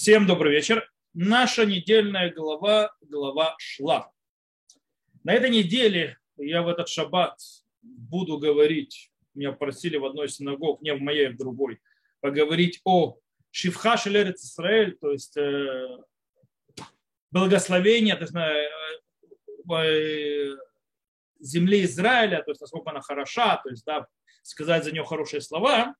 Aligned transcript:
Всем 0.00 0.26
добрый 0.26 0.54
вечер. 0.54 0.90
Наша 1.12 1.66
недельная 1.66 2.32
глава, 2.32 2.90
глава 3.02 3.54
шла. 3.58 4.10
На 5.24 5.34
этой 5.34 5.50
неделе 5.50 6.16
я 6.38 6.62
в 6.62 6.68
этот 6.68 6.88
шаббат 6.88 7.38
буду 7.82 8.38
говорить, 8.38 9.12
меня 9.34 9.52
просили 9.52 9.98
в 9.98 10.06
одной 10.06 10.28
из 10.28 10.36
синагог, 10.36 10.80
не 10.80 10.94
в 10.94 11.02
моей, 11.02 11.28
а 11.28 11.32
в 11.32 11.36
другой, 11.36 11.82
поговорить 12.20 12.80
о 12.84 13.18
Шивха 13.50 13.98
Шелерец 13.98 14.42
Исраэль, 14.42 14.96
то 14.96 15.12
есть 15.12 15.36
э, 15.36 15.98
благословение 17.30 18.16
то 18.16 18.22
есть, 18.22 18.34
э, 18.34 18.70
э, 19.70 20.56
земли 21.40 21.84
Израиля, 21.84 22.42
то 22.42 22.52
есть 22.52 22.62
насколько 22.62 22.88
она 22.88 23.02
хороша, 23.02 23.60
то 23.62 23.68
есть 23.68 23.84
да, 23.84 24.06
сказать 24.44 24.82
за 24.82 24.92
нее 24.92 25.04
хорошие 25.04 25.42
слова 25.42 25.94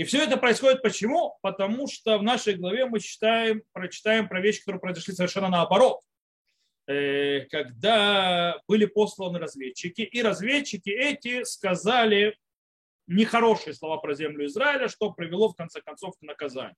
и 0.00 0.04
все 0.04 0.24
это 0.24 0.38
происходит 0.38 0.80
почему? 0.80 1.36
Потому 1.42 1.86
что 1.86 2.16
в 2.16 2.22
нашей 2.22 2.54
главе 2.54 2.86
мы 2.86 3.00
читаем, 3.00 3.62
прочитаем 3.72 4.28
про 4.28 4.40
вещи, 4.40 4.60
которые 4.60 4.80
произошли 4.80 5.12
совершенно 5.12 5.50
наоборот. 5.50 6.00
Э, 6.86 7.40
когда 7.50 8.58
были 8.66 8.86
посланы 8.86 9.38
разведчики, 9.38 10.00
и 10.00 10.22
разведчики 10.22 10.88
эти 10.88 11.44
сказали 11.44 12.34
нехорошие 13.08 13.74
слова 13.74 13.98
про 13.98 14.14
землю 14.14 14.46
Израиля, 14.46 14.88
что 14.88 15.12
привело 15.12 15.50
в 15.50 15.54
конце 15.54 15.82
концов 15.82 16.14
к 16.18 16.22
наказанию. 16.22 16.76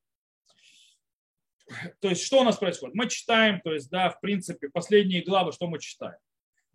То 2.00 2.08
есть 2.08 2.24
что 2.24 2.40
у 2.40 2.44
нас 2.44 2.56
происходит? 2.56 2.96
Мы 2.96 3.08
читаем, 3.08 3.60
то 3.60 3.72
есть, 3.72 3.88
да, 3.88 4.10
в 4.10 4.20
принципе, 4.20 4.68
последние 4.68 5.22
главы, 5.22 5.52
что 5.52 5.68
мы 5.68 5.78
читаем? 5.78 6.18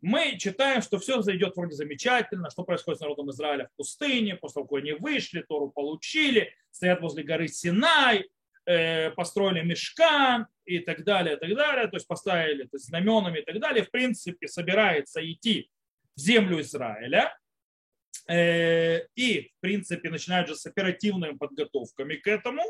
Мы 0.01 0.37
читаем, 0.37 0.81
что 0.81 0.99
все 0.99 1.21
зайдет 1.21 1.55
вроде 1.55 1.75
замечательно, 1.75 2.49
что 2.49 2.63
происходит 2.63 2.99
с 2.99 3.01
народом 3.01 3.31
Израиля 3.31 3.67
в 3.67 3.77
пустыне, 3.77 4.35
после 4.35 4.55
того, 4.55 4.67
как 4.67 4.79
они 4.79 4.93
вышли, 4.93 5.41
Тору 5.41 5.69
получили, 5.69 6.53
стоят 6.71 7.01
возле 7.01 7.23
горы 7.23 7.47
Синай, 7.47 8.29
э, 8.65 9.11
построили 9.11 9.61
мешкан 9.61 10.47
и 10.65 10.79
так 10.79 11.03
далее, 11.03 11.35
и 11.35 11.39
так 11.39 11.55
далее, 11.55 11.87
то 11.87 11.95
есть 11.95 12.07
поставили 12.07 12.63
то 12.63 12.75
есть, 12.75 12.85
знаменами 12.85 13.39
и 13.39 13.43
так 13.43 13.59
далее, 13.59 13.83
в 13.83 13.89
принципе, 13.89 14.47
собирается 14.47 15.19
идти 15.29 15.69
в 16.15 16.19
землю 16.19 16.61
Израиля, 16.61 17.35
э, 18.27 19.07
и, 19.15 19.51
в 19.57 19.61
принципе, 19.61 20.09
начинают 20.09 20.47
же 20.47 20.55
с 20.55 20.65
оперативными 20.65 21.37
подготовками 21.37 22.15
к 22.15 22.27
этому, 22.27 22.63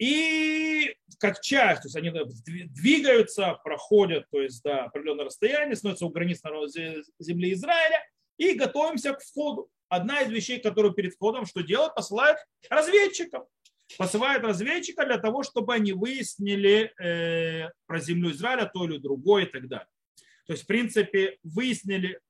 и 0.00 0.96
как 1.18 1.42
часть, 1.42 1.82
то 1.82 1.88
есть 1.88 1.96
они 1.96 2.10
двигаются, 2.68 3.60
проходят 3.62 4.24
то 4.30 4.40
есть, 4.40 4.62
до 4.62 4.84
определенного 4.84 5.26
расстояния, 5.26 5.76
становятся 5.76 6.06
у 6.06 6.08
границ 6.08 6.40
земли 7.18 7.52
Израиля 7.52 8.02
и 8.38 8.54
готовимся 8.54 9.12
к 9.12 9.20
входу. 9.20 9.68
Одна 9.90 10.22
из 10.22 10.30
вещей, 10.30 10.58
которую 10.58 10.94
перед 10.94 11.12
входом 11.12 11.44
что 11.44 11.62
делают, 11.62 11.94
посылают 11.94 12.38
разведчиков. 12.70 13.46
Посылают 13.98 14.42
разведчика 14.42 15.04
для 15.04 15.18
того, 15.18 15.42
чтобы 15.42 15.74
они 15.74 15.92
выяснили 15.92 16.94
э, 16.98 17.68
про 17.86 17.98
землю 17.98 18.30
Израиля, 18.30 18.70
то 18.72 18.86
или 18.86 18.96
другое 18.96 19.44
и 19.44 19.50
так 19.50 19.68
далее. 19.68 19.88
То 20.46 20.54
есть, 20.54 20.62
в 20.62 20.66
принципе, 20.66 21.38
выяснили, 21.42 22.20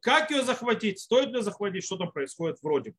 как 0.00 0.30
ее 0.30 0.42
захватить, 0.42 1.00
стоит 1.00 1.34
ли 1.34 1.42
захватить, 1.42 1.84
что 1.84 1.98
там 1.98 2.12
происходит 2.12 2.62
вроде 2.62 2.92
бы. 2.92 2.96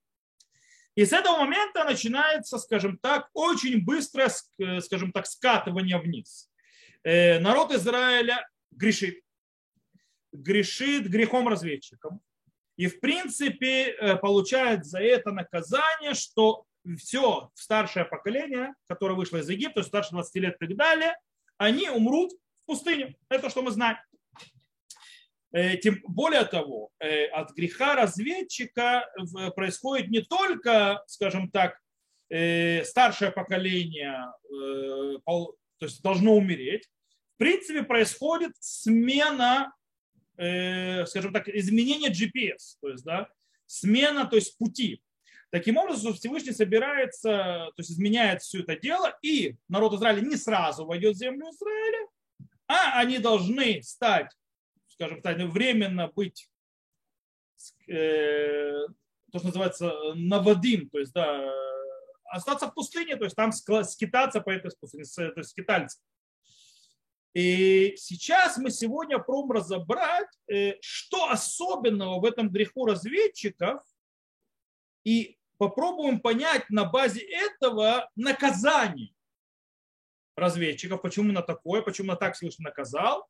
И 0.98 1.06
с 1.06 1.14
этого 1.14 1.38
момента 1.38 1.84
начинается, 1.84 2.58
скажем 2.58 2.98
так, 2.98 3.30
очень 3.34 3.86
быстро, 3.86 4.30
э, 4.58 4.81
скажем 4.81 5.12
так, 5.12 5.28
скатывание 5.28 6.00
вниз. 6.00 6.50
Э, 7.04 7.38
народ 7.38 7.72
Израиля 7.72 8.50
грешит. 8.72 9.22
Грешит 10.31 11.08
грехом 11.08 11.48
разведчиком. 11.48 12.20
И, 12.78 12.88
в 12.88 13.00
принципе, 13.00 13.92
э, 13.92 14.16
получает 14.16 14.88
за 14.88 15.00
это 15.00 15.31
наказание, 15.31 16.16
что 16.16 16.66
все 16.98 17.52
старшее 17.54 18.06
поколение, 18.06 18.73
которое 18.88 19.14
вышло 19.14 19.38
из 19.38 19.50
Египта, 19.50 19.84
старше 19.84 20.14
20 20.14 20.36
лет 20.42 20.56
и 20.59 20.66
так 20.66 20.76
далее, 20.76 21.16
они 21.58 21.92
умрут 21.92 22.32
в 22.32 22.66
пустыне. 22.66 23.16
Это 23.30 23.52
что 23.52 23.61
мы 23.61 23.70
знаем. 23.70 23.98
Э, 25.58 25.76
тем 25.78 26.04
более 26.08 26.45
того, 26.45 26.92
э, 27.00 27.26
от 27.30 27.52
греха 27.54 27.95
разведчика 27.95 29.10
происходит 29.56 30.10
не 30.10 30.22
только, 30.22 31.04
скажем 31.08 31.50
так, 31.50 31.80
э, 32.30 32.84
старшее 32.84 33.32
поколение 33.32 34.32
то 34.50 35.86
есть 35.86 36.02
должно 36.02 36.36
умереть. 36.36 36.90
В 37.36 37.38
принципе, 37.38 37.84
происходит 37.84 38.54
смена, 38.60 39.72
скажем 40.34 41.32
так, 41.32 41.48
изменение 41.50 42.10
GPS, 42.10 42.78
то 42.82 42.89
есть, 42.89 43.04
да, 43.04 43.30
смена, 43.68 44.26
то 44.26 44.38
есть 44.38 44.58
пути. 44.58 45.04
Таким 45.52 45.78
образом, 45.78 46.16
Всевышний 46.16 46.54
собирается, 46.54 47.30
то 47.30 47.74
есть 47.78 47.92
изменяет 47.92 48.42
все 48.42 48.62
это 48.62 48.76
дело, 48.76 49.16
и 49.22 49.56
народ 49.70 49.94
Израиля 49.94 50.22
не 50.22 50.38
сразу 50.38 50.86
войдет 50.86 51.16
в 51.16 51.20
землю 51.20 51.45
Израиля, 51.52 52.08
а 52.68 53.00
они 53.00 53.20
должны 53.20 53.84
стать 53.84 54.32
скажем 54.97 55.21
так, 55.21 55.37
временно 55.37 56.08
быть, 56.08 56.49
э, 57.87 58.87
то, 59.31 59.37
что 59.37 59.47
называется, 59.47 59.93
наводим, 60.15 60.89
то 60.89 60.97
есть, 60.97 61.13
да, 61.13 61.53
остаться 62.25 62.67
в 62.67 62.73
пустыне, 62.73 63.15
то 63.15 63.23
есть 63.23 63.35
там 63.35 63.52
скитаться 63.52 64.41
по 64.41 64.49
этой 64.49 64.71
пустыне, 64.80 65.03
то 65.05 65.39
есть 65.39 65.52
скитальцы. 65.52 65.99
И 67.33 67.93
сейчас 67.97 68.58
мы 68.58 68.71
сегодня 68.71 69.19
пробуем 69.19 69.52
разобрать, 69.52 70.30
э, 70.52 70.73
что 70.81 71.29
особенного 71.29 72.19
в 72.19 72.25
этом 72.25 72.49
греху 72.49 72.87
разведчиков, 72.87 73.83
и 75.03 75.37
попробуем 75.59 76.19
понять 76.19 76.69
на 76.71 76.85
базе 76.85 77.21
этого 77.21 78.09
наказание 78.15 79.14
разведчиков, 80.35 81.03
почему 81.03 81.31
на 81.31 81.43
такое, 81.43 81.83
почему 81.83 82.08
на 82.08 82.15
так 82.15 82.35
Всевышний 82.35 82.65
наказал, 82.65 83.29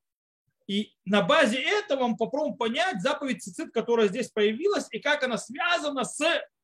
и 0.67 0.93
на 1.05 1.21
базе 1.21 1.59
этого 1.59 2.07
мы 2.07 2.17
попробуем 2.17 2.57
понять 2.57 3.01
заповедь 3.01 3.41
цицит, 3.41 3.73
которая 3.73 4.09
здесь 4.09 4.29
появилась, 4.29 4.87
и 4.91 4.99
как 4.99 5.23
она 5.23 5.37
связана 5.37 6.03
с 6.03 6.21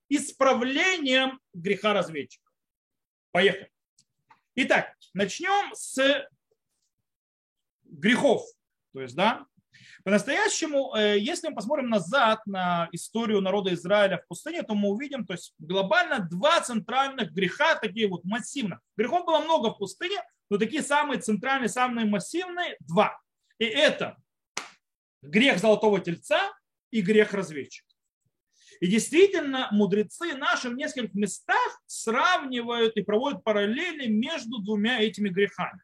исправлением 0.09 1.39
греха 1.53 1.93
разведчика. 1.93 2.49
Поехали. 3.31 3.71
Итак, 4.55 4.93
начнем 5.13 5.73
с 5.73 6.27
грехов. 7.83 8.43
То 8.93 9.01
есть, 9.01 9.15
да, 9.15 9.47
по-настоящему, 10.03 10.93
э, 10.95 11.17
если 11.17 11.47
мы 11.47 11.55
посмотрим 11.55 11.89
назад 11.89 12.45
на 12.45 12.89
историю 12.91 13.41
народа 13.41 13.73
Израиля 13.73 14.17
в 14.17 14.27
пустыне, 14.27 14.63
то 14.63 14.75
мы 14.75 14.89
увидим, 14.89 15.25
то 15.25 15.33
есть 15.33 15.53
глобально 15.59 16.19
два 16.19 16.59
центральных 16.61 17.31
греха, 17.31 17.75
такие 17.75 18.07
вот 18.07 18.25
массивных. 18.25 18.79
Грехов 18.97 19.25
было 19.25 19.39
много 19.39 19.69
в 19.69 19.77
пустыне, 19.77 20.21
но 20.49 20.57
такие 20.57 20.83
самые 20.83 21.21
центральные, 21.21 21.69
самые 21.69 22.05
массивные– 22.05 22.75
два. 22.81 23.17
И 23.63 23.65
это 23.65 24.17
грех 25.21 25.57
золотого 25.57 26.01
тельца 26.01 26.51
и 26.91 26.99
грех 26.99 27.33
разведчика. 27.33 27.87
И 28.81 28.87
действительно, 28.87 29.69
мудрецы 29.71 30.35
наши 30.35 30.67
в 30.67 30.75
нескольких 30.75 31.13
местах 31.13 31.81
сравнивают 31.85 32.97
и 32.97 33.03
проводят 33.03 33.41
параллели 33.41 34.07
между 34.07 34.59
двумя 34.59 34.99
этими 34.99 35.29
грехами. 35.29 35.81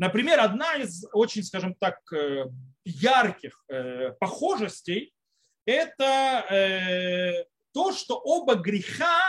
Например, 0.00 0.40
одна 0.40 0.74
из 0.74 1.06
очень, 1.12 1.44
скажем 1.44 1.76
так, 1.76 2.00
э, 2.12 2.46
ярких 2.84 3.62
э, 3.68 4.10
похожестей– 4.18 5.14
это 5.66 6.44
э, 6.50 7.44
то, 7.72 7.92
что 7.92 8.18
оба 8.18 8.56
греха 8.56 9.20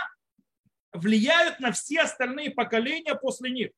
влияют 0.92 1.60
на 1.60 1.70
все 1.70 2.00
остальные 2.00 2.50
поколения 2.50 3.14
после 3.14 3.52
них. 3.52 3.70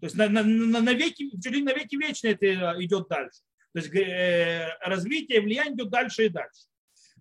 То 0.00 0.06
есть 0.06 0.16
на, 0.16 0.28
на, 0.28 0.42
на, 0.42 0.92
веки, 0.92 1.30
чуть 1.42 1.52
ли 1.52 1.62
на 1.62 1.72
веки 1.72 1.96
вечные 1.96 2.34
это 2.34 2.46
э, 2.46 2.84
идет 2.84 3.08
дальше. 3.08 3.40
То 3.72 3.80
есть 3.80 3.94
э, 3.94 4.76
развитие 4.80 5.40
влияние 5.40 5.74
идет 5.74 5.90
дальше 5.90 6.26
и 6.26 6.28
дальше. 6.28 6.64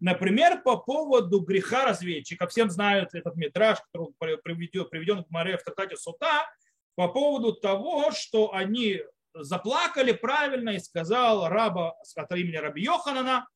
Например, 0.01 0.61
по 0.61 0.77
поводу 0.77 1.39
греха 1.39 1.85
разведчика. 1.85 2.47
Всем 2.47 2.69
знают 2.69 3.13
этот 3.13 3.35
метраж, 3.37 3.79
который 3.91 4.37
приведен, 4.37 4.89
приведен 4.89 5.23
в 5.23 5.29
море 5.29 5.57
в 5.57 5.63
Татате 5.63 5.95
Сута, 5.95 6.49
по 6.95 7.07
поводу 7.07 7.53
того, 7.53 8.11
что 8.11 8.53
они 8.53 9.01
заплакали 9.33 10.11
правильно 10.11 10.71
и 10.71 10.79
сказал 10.79 11.47
раба 11.47 11.95
от 12.15 12.31
имени 12.31 12.55
Раби 12.55 12.83
Йоханана, 12.83 13.47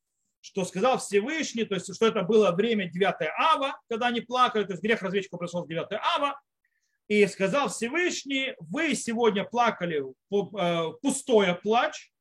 что 0.41 0.65
сказал 0.65 0.97
Всевышний, 0.97 1.65
то 1.65 1.75
есть 1.75 1.93
что 1.93 2.07
это 2.07 2.23
было 2.23 2.51
время 2.51 2.89
9 2.89 3.15
ава, 3.37 3.79
когда 3.89 4.07
они 4.07 4.21
плакали, 4.21 4.63
то 4.63 4.71
есть 4.71 4.83
грех 4.83 5.01
разведчика 5.01 5.37
пришел 5.37 5.63
в 5.63 5.67
9 5.67 5.87
ава, 6.15 6.39
и 7.09 7.25
сказал 7.25 7.69
Всевышний, 7.69 8.53
вы 8.59 8.93
сегодня 8.93 9.43
плакали 9.43 9.99
э, 10.01 10.93
пустое 11.01 11.55
плач, 11.55 12.11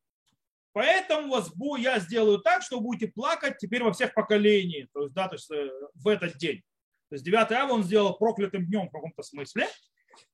поэтому 0.73 1.29
вас 1.29 1.53
я 1.79 1.99
сделаю 1.99 2.39
так, 2.39 2.63
что 2.63 2.81
будете 2.81 3.13
плакать 3.13 3.59
теперь 3.59 3.85
во 3.85 3.93
всех 3.93 4.15
поколениях, 4.15 4.89
то 4.95 5.03
есть, 5.03 5.15
да, 5.15 5.29
то 5.29 5.35
есть 5.35 5.51
э, 5.51 5.71
в 5.95 6.09
этот 6.09 6.39
день. 6.39 6.63
То 7.11 7.17
есть 7.17 7.25
9 7.25 7.53
ава 7.53 7.73
он 7.73 7.85
сделал 7.85 8.17
проклятым 8.17 8.67
днем 8.67 8.89
в 8.89 8.91
каком-то 8.91 9.23
смысле. 9.23 9.69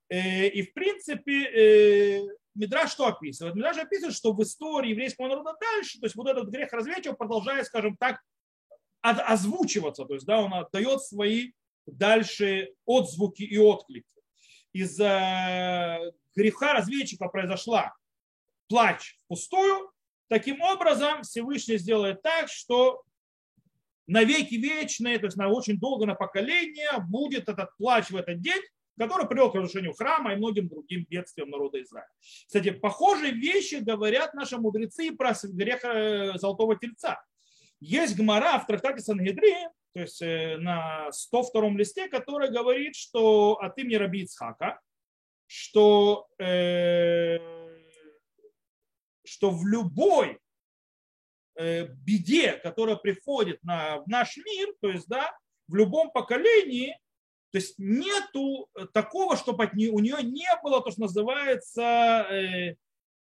Э, 0.08 0.46
и 0.46 0.62
в 0.62 0.72
принципе 0.72 2.22
Мидраш 2.54 2.92
что 2.92 3.08
описывает? 3.08 3.56
Мидраш 3.56 3.76
описывает, 3.78 4.14
что 4.14 4.32
в 4.32 4.40
истории 4.40 4.90
еврейского 4.90 5.26
народа 5.26 5.56
дальше, 5.60 5.98
то 5.98 6.06
есть 6.06 6.14
вот 6.14 6.28
этот 6.28 6.48
грех 6.48 6.72
разведчика 6.72 7.16
продолжает, 7.16 7.66
скажем 7.66 7.96
так, 7.96 8.20
озвучиваться, 9.02 10.04
то 10.04 10.14
есть 10.14 10.26
да, 10.26 10.40
он 10.40 10.54
отдает 10.54 11.02
свои 11.02 11.50
дальше 11.86 12.72
отзвуки 12.86 13.42
и 13.42 13.58
отклики. 13.58 14.13
Из-за 14.74 16.00
греха 16.34 16.74
разведчика 16.74 17.28
произошла 17.28 17.94
плач 18.68 19.18
впустую, 19.24 19.90
таким 20.28 20.60
образом 20.60 21.22
Всевышний 21.22 21.78
сделает 21.78 22.20
так, 22.22 22.48
что 22.48 23.02
на 24.06 24.24
веки 24.24 24.56
вечные, 24.56 25.18
то 25.18 25.26
есть 25.26 25.36
на 25.36 25.48
очень 25.48 25.78
долго, 25.78 26.04
на 26.04 26.14
поколение 26.14 26.90
будет 27.08 27.48
этот 27.48 27.74
плач 27.78 28.10
в 28.10 28.16
этот 28.16 28.40
день, 28.40 28.60
который 28.98 29.26
привел 29.26 29.50
к 29.50 29.54
разрушению 29.54 29.94
храма 29.94 30.32
и 30.32 30.36
многим 30.36 30.68
другим 30.68 31.06
бедствиям 31.08 31.50
народа 31.50 31.82
Израиля. 31.82 32.10
Кстати, 32.46 32.70
похожие 32.70 33.32
вещи 33.32 33.76
говорят 33.76 34.34
наши 34.34 34.58
мудрецы 34.58 35.12
про 35.12 35.34
грех 35.42 35.84
э, 35.84 36.32
Золотого 36.36 36.76
Тельца. 36.76 37.22
Есть 37.80 38.16
гмара 38.16 38.58
в 38.58 38.66
трактате 38.66 39.00
Сангедри, 39.00 39.54
то 39.94 40.00
есть 40.00 40.20
э, 40.22 40.56
на 40.58 41.10
102 41.12 41.70
листе, 41.70 42.08
который 42.08 42.50
говорит, 42.50 42.96
что 42.96 43.54
от 43.54 43.78
имени 43.78 43.94
Раби 43.94 44.22
Ицхака, 44.22 44.80
что, 45.46 46.26
э, 46.38 47.38
что 49.24 49.50
в 49.50 49.64
любой 49.66 50.40
э, 51.56 51.86
беде, 51.86 52.54
которая 52.54 52.96
приходит 52.96 53.62
на, 53.62 53.98
в 53.98 54.08
наш 54.08 54.36
мир, 54.36 54.74
то 54.80 54.90
есть 54.90 55.06
да, 55.06 55.36
в 55.68 55.76
любом 55.76 56.10
поколении, 56.10 56.98
то 57.52 57.58
есть 57.58 57.78
нету 57.78 58.68
такого, 58.92 59.36
чтобы 59.36 59.62
от 59.62 59.74
нее, 59.74 59.92
у 59.92 60.00
нее 60.00 60.24
не 60.24 60.48
было 60.64 60.82
то, 60.82 60.90
что 60.90 61.02
называется 61.02 62.26
э, 62.32 62.74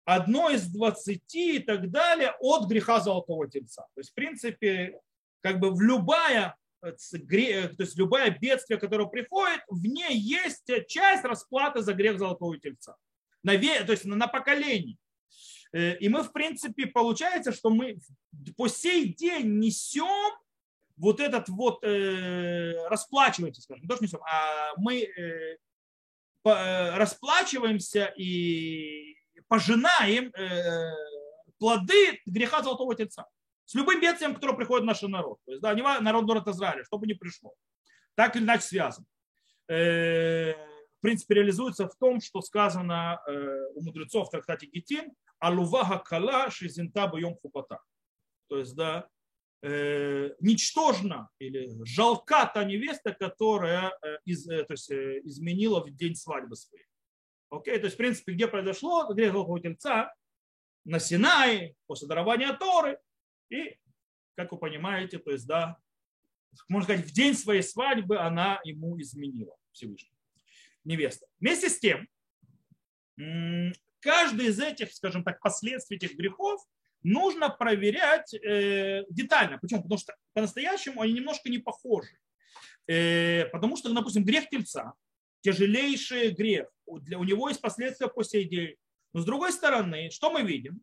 одно 0.05 0.51
из 0.51 0.67
двадцати 0.67 1.55
и 1.55 1.59
так 1.59 1.89
далее 1.89 2.35
от 2.39 2.67
греха 2.67 2.99
золотого 2.99 3.49
тельца. 3.49 3.87
То 3.95 4.01
есть, 4.01 4.11
в 4.11 4.13
принципе, 4.13 4.99
как 5.41 5.59
бы 5.59 5.71
в 5.71 5.81
любая, 5.81 6.55
э, 6.81 6.91
то 6.91 7.83
есть 7.83 7.97
любое 7.97 8.29
бедствие, 8.29 8.79
которое 8.79 9.07
приходит, 9.07 9.61
в 9.67 9.85
ней 9.85 10.17
есть 10.17 10.69
часть 10.87 11.23
расплаты 11.23 11.81
за 11.81 11.93
грех 11.93 12.19
золотого 12.19 12.57
тельца. 12.57 12.95
На, 13.43 13.53
то 13.53 13.91
есть 13.91 14.05
на 14.05 14.27
поколение. 14.27 14.97
Э, 15.71 15.95
и 15.97 16.09
мы, 16.09 16.23
в 16.23 16.31
принципе, 16.31 16.87
получается, 16.87 17.51
что 17.51 17.69
мы 17.69 17.99
по 18.57 18.67
сей 18.67 19.13
день 19.13 19.59
несем 19.59 20.33
вот 20.97 21.19
этот 21.19 21.47
вот 21.49 21.83
э, 21.83 22.73
расплачиваемся, 22.87 23.61
скажем, 23.61 23.83
не 23.83 23.87
то, 23.87 23.95
что 23.95 24.03
несем, 24.03 24.21
а 24.23 24.73
мы 24.77 25.03
э, 25.03 25.57
э, 26.43 26.95
расплачиваемся 26.97 28.13
и 28.17 29.15
пожинаем 29.47 30.31
э, 30.35 30.91
плоды 31.57 32.19
греха 32.25 32.61
Золотого 32.61 32.95
Тельца. 32.95 33.27
С 33.69 33.75
любым 33.75 34.01
бедствием, 34.01 34.33
которое 34.33 34.55
приходит 34.55 34.81
в 34.81 34.87
наш 34.87 35.03
народ. 35.03 35.37
То 35.45 35.51
есть, 35.51 35.61
да, 35.61 35.75
не 35.75 35.83
народ 35.83 36.25
город 36.25 36.47
Израиля, 36.47 36.83
чтобы 36.85 37.05
не 37.05 37.13
пришло. 37.13 37.53
Так 38.15 38.35
или 38.35 38.43
иначе 38.43 38.63
связан. 38.63 39.05
Э, 39.67 40.53
в 40.53 41.01
принципе, 41.01 41.35
реализуется 41.35 41.87
в 41.87 41.95
том, 41.99 42.19
что 42.19 42.41
сказано 42.41 43.21
э, 43.27 43.47
у 43.75 43.83
мудрецов 43.83 44.27
в 44.27 44.31
трактате 44.31 44.65
Гетин, 44.65 45.13
алуваха 45.37 45.99
кала 45.99 46.49
шизинта 46.49 47.05
бьем 47.13 47.35
хупата. 47.35 47.77
То 48.47 48.57
есть, 48.57 48.75
да, 48.75 49.07
э, 49.61 50.31
ничтожна 50.39 51.29
или 51.37 51.69
жалка 51.85 52.49
та 52.51 52.63
невеста, 52.63 53.13
которая 53.13 53.95
э, 54.01 54.17
из, 54.25 54.49
э, 54.49 54.63
то 54.63 54.73
есть, 54.73 54.89
э, 54.89 55.19
изменила 55.25 55.85
в 55.85 55.91
день 55.91 56.15
свадьбы 56.15 56.55
своей. 56.55 56.87
Окей, 57.51 57.77
то 57.77 57.85
есть, 57.85 57.93
в 57.93 57.97
принципе, 57.99 58.33
где 58.33 58.47
произошло 58.47 59.13
грех 59.13 59.33
Золотого 59.33 59.59
Тельца? 59.59 60.11
На 60.85 60.97
Синае, 60.97 61.75
после 61.85 62.07
дарования 62.07 62.51
Торы. 62.53 62.97
И, 63.49 63.77
как 64.35 64.51
вы 64.51 64.57
понимаете, 64.57 65.19
то 65.19 65.31
есть, 65.31 65.47
да, 65.47 65.77
можно 66.67 66.85
сказать, 66.85 67.05
в 67.05 67.13
день 67.13 67.33
своей 67.33 67.61
свадьбы 67.61 68.19
она 68.19 68.59
ему 68.63 68.99
изменила 68.99 69.55
Всевышний. 69.71 70.13
Невеста. 70.83 71.27
Вместе 71.39 71.69
с 71.69 71.79
тем, 71.79 72.07
каждый 73.99 74.47
из 74.47 74.59
этих, 74.59 74.93
скажем 74.93 75.23
так, 75.23 75.39
последствий 75.41 75.97
этих 75.97 76.15
грехов 76.15 76.61
нужно 77.03 77.49
проверять 77.49 78.33
э, 78.33 79.05
детально. 79.09 79.57
Почему? 79.59 79.83
Потому 79.83 79.99
что 79.99 80.15
по-настоящему 80.33 81.01
они 81.01 81.13
немножко 81.13 81.49
не 81.49 81.59
похожи. 81.59 82.17
Э, 82.87 83.45
потому 83.45 83.77
что, 83.77 83.93
допустим, 83.93 84.23
грех 84.23 84.49
тельца, 84.49 84.93
тяжелейший 85.41 86.31
грех, 86.31 86.67
для, 86.87 87.19
у 87.19 87.23
него 87.23 87.49
есть 87.49 87.61
последствия 87.61 88.07
по 88.07 88.23
сей. 88.23 88.77
Но 89.13 89.21
с 89.21 89.25
другой 89.25 89.51
стороны, 89.51 90.09
что 90.11 90.31
мы 90.31 90.43
видим? 90.43 90.81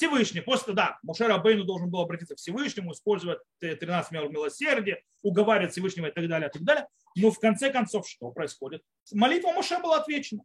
Всевышний, 0.00 0.40
после, 0.40 0.72
да, 0.72 0.98
Мушер 1.02 1.30
Абейну 1.30 1.64
должен 1.64 1.90
был 1.90 2.00
обратиться 2.00 2.34
к 2.34 2.38
Всевышнему, 2.38 2.92
использовать 2.92 3.38
13 3.58 4.12
мер 4.12 4.30
милосердия, 4.30 5.02
уговаривать 5.20 5.72
Всевышнего 5.72 6.06
и 6.06 6.10
так 6.10 6.26
далее, 6.26 6.48
и 6.48 6.52
так 6.52 6.62
далее. 6.62 6.88
Но 7.16 7.30
в 7.30 7.38
конце 7.38 7.70
концов 7.70 8.08
что 8.08 8.30
происходит? 8.30 8.82
Молитва 9.12 9.52
Муше 9.52 9.78
была 9.78 9.98
отвечена. 9.98 10.42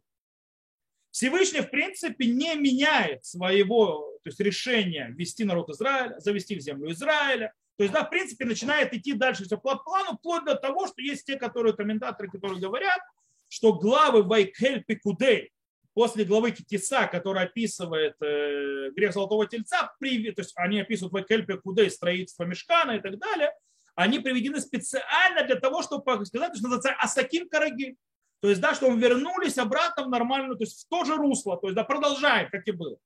Всевышний, 1.10 1.62
в 1.62 1.70
принципе, 1.70 2.26
не 2.26 2.54
меняет 2.56 3.24
своего 3.24 4.18
то 4.22 4.28
есть, 4.28 4.40
решения 4.40 5.14
вести 5.16 5.44
народ 5.44 5.70
Израиля, 5.70 6.18
завести 6.18 6.54
в 6.56 6.60
землю 6.60 6.92
Израиля. 6.92 7.54
То 7.78 7.84
есть, 7.84 7.94
да, 7.94 8.04
в 8.04 8.10
принципе, 8.10 8.44
начинает 8.44 8.92
идти 8.92 9.14
дальше 9.14 9.44
все 9.44 9.56
по 9.56 9.76
плану, 9.76 10.18
вплоть 10.18 10.44
до 10.44 10.56
того, 10.56 10.86
что 10.86 11.00
есть 11.00 11.24
те, 11.24 11.36
которые 11.36 11.74
комментаторы, 11.74 12.30
которые 12.30 12.60
говорят, 12.60 13.00
что 13.48 13.72
главы 13.72 14.22
Вайкель 14.22 14.84
Пикудей 14.84 15.50
после 15.96 16.26
главы 16.26 16.50
Китиса, 16.50 17.06
которая 17.06 17.46
описывает 17.46 18.16
э, 18.20 18.90
грех 18.90 19.14
Золотого 19.14 19.46
Тельца, 19.46 19.94
при, 19.98 20.30
то 20.30 20.42
есть 20.42 20.52
они 20.54 20.80
описывают 20.80 21.14
Вайкель 21.14 21.46
Пикудей 21.46 21.90
строительство 21.90 22.44
мешкана 22.44 22.98
и 22.98 23.00
так 23.00 23.18
далее, 23.18 23.50
они 23.94 24.18
приведены 24.18 24.60
специально 24.60 25.42
для 25.46 25.56
того, 25.56 25.82
чтобы 25.82 26.26
сказать, 26.26 26.54
что 26.54 26.68
называется 26.68 26.92
Асаким 27.00 27.48
Караги. 27.48 27.96
То 28.40 28.50
есть, 28.50 28.60
да, 28.60 28.74
что 28.74 28.90
мы 28.90 29.00
вернулись 29.00 29.56
обратно 29.56 30.04
в 30.04 30.10
нормальную, 30.10 30.58
то 30.58 30.64
есть 30.64 30.84
в 30.84 30.88
то 30.90 31.06
же 31.06 31.16
русло, 31.16 31.56
то 31.56 31.68
есть, 31.68 31.76
да, 31.76 31.82
продолжаем, 31.82 32.50
как 32.50 32.68
и 32.68 32.72
было. 32.72 32.98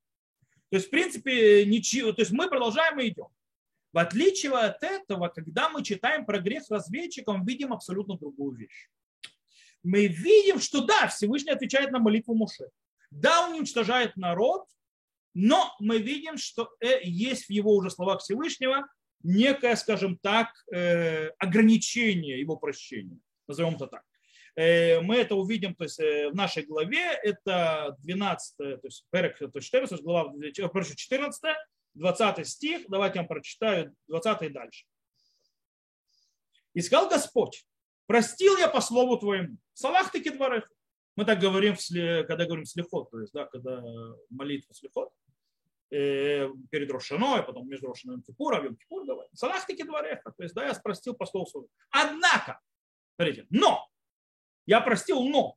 То 0.71 0.77
есть, 0.77 0.89
в 0.89 0.91
принципе, 0.91 1.65
ничего, 1.67 2.11
то 2.13 2.23
есть 2.23 2.33
мы 2.33 2.49
продолжаем 2.49 2.99
и 2.99 3.07
идем. 3.07 3.29
В 3.93 3.99
отличие 3.99 4.51
от 4.51 4.83
этого, 4.83 5.29
когда 5.29 5.69
мы 5.69 5.85
читаем 5.85 6.27
про 6.27 6.41
грех 6.41 6.65
разведчика, 6.69 7.33
мы 7.35 7.45
видим 7.47 7.73
абсолютно 7.73 8.19
другую 8.19 8.57
вещь. 8.57 8.89
Мы 9.82 10.06
видим, 10.06 10.61
что 10.61 10.82
да, 10.82 11.09
Всевышний 11.09 11.53
отвечает 11.53 11.91
на 11.91 11.99
молитву 11.99 12.35
Муше. 12.35 12.67
Да, 13.11 13.47
он 13.47 13.55
уничтожает 13.55 14.17
народ, 14.17 14.67
но 15.35 15.75
мы 15.81 15.99
видим, 15.99 16.37
что 16.37 16.71
э, 16.81 17.00
есть 17.03 17.47
в 17.47 17.50
его 17.50 17.75
уже 17.75 17.91
словах 17.91 18.21
Всевышнего 18.21 18.87
некое, 19.23 19.77
скажем 19.77 20.19
так, 20.19 20.49
э, 20.73 21.29
ограничение 21.38 22.41
его 22.41 22.56
прощения. 22.56 23.19
Назовем 23.47 23.75
это 23.75 23.87
так. 23.87 24.03
Э, 24.56 25.01
мы 25.01 25.17
это 25.17 25.34
увидим 25.34 25.75
то 25.75 25.84
есть, 25.84 25.99
в 25.99 26.34
нашей 26.34 26.65
главе, 26.65 27.13
это 27.22 27.96
12, 28.01 28.56
то 28.56 28.81
есть, 28.82 29.06
перек, 29.10 29.39
то 29.39 29.51
есть 29.55 29.67
14, 29.67 30.03
глава, 30.03 30.32
14, 30.53 31.56
20 31.94 32.49
стих, 32.49 32.82
давайте 32.89 33.19
я 33.19 33.22
вам 33.22 33.29
прочитаю 33.29 33.94
20 34.08 34.43
и 34.43 34.49
дальше. 34.49 34.84
И 36.75 36.81
сказал 36.81 37.08
Господь, 37.08 37.65
простил 38.10 38.56
я 38.56 38.67
по 38.67 38.81
слову 38.81 39.19
твоему, 39.19 39.56
салах 39.72 40.10
таки 40.10 40.31
дворах. 40.31 40.69
Мы 41.14 41.24
так 41.24 41.38
говорим, 41.38 41.76
когда 42.26 42.44
говорим 42.44 42.64
слихот, 42.64 43.08
то 43.08 43.20
есть, 43.20 43.32
да, 43.32 43.46
когда 43.46 43.84
молитва 44.31 44.74
слихот, 44.74 45.12
э, 45.93 46.48
перед 46.72 46.90
Рошаной, 46.90 47.44
потом 47.44 47.69
между 47.69 47.86
Рошаной 47.86 48.19
и 48.19 48.22
Кипуром, 48.22 48.64
Йом 48.64 48.76
Кипур 48.76 49.06
говорим, 49.06 49.31
салах 49.32 49.64
таки 49.64 49.84
дворах, 49.84 50.24
то 50.24 50.43
есть, 50.43 50.56
да, 50.56 50.67
я 50.67 50.74
спросил 50.74 51.14
по 51.14 51.24
слову 51.24 51.46
своему. 51.46 51.69
Однако, 51.90 52.58
смотрите, 53.14 53.46
но 53.48 53.88
я 54.67 54.81
простил, 54.81 55.22
но 55.22 55.56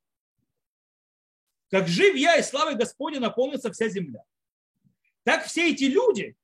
как 1.71 1.87
жив 1.87 2.15
я 2.15 2.37
и 2.37 2.43
славой 2.43 2.75
Господня 2.75 3.19
наполнится 3.19 3.71
вся 3.71 3.89
земля. 3.89 4.23
Так 5.23 5.45
все 5.45 5.71
эти 5.71 5.85
люди, 5.85 6.35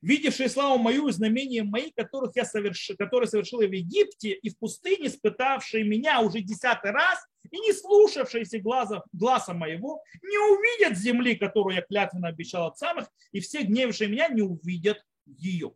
видевшие 0.00 0.48
славу 0.48 0.78
мою 0.78 1.08
и 1.08 1.12
знамения 1.12 1.64
мои, 1.64 1.90
которых 1.90 2.36
я 2.36 2.44
совершил, 2.44 2.96
которые 2.96 3.28
совершил 3.28 3.60
я 3.60 3.68
в 3.68 3.72
Египте 3.72 4.30
и 4.30 4.50
в 4.50 4.58
пустыне, 4.58 5.08
испытавшие 5.08 5.84
меня 5.84 6.20
уже 6.20 6.40
десятый 6.40 6.92
раз 6.92 7.18
и 7.50 7.58
не 7.58 7.72
слушавшиеся 7.72 8.60
глаза, 8.60 9.02
глаза 9.12 9.54
моего, 9.54 10.02
не 10.22 10.38
увидят 10.38 10.98
земли, 10.98 11.34
которую 11.34 11.76
я 11.76 11.82
клятвенно 11.82 12.28
обещал 12.28 12.66
от 12.66 12.78
самых, 12.78 13.08
и 13.32 13.40
все 13.40 13.62
гневившие 13.62 14.08
меня 14.08 14.28
не 14.28 14.42
увидят 14.42 15.02
ее. 15.26 15.72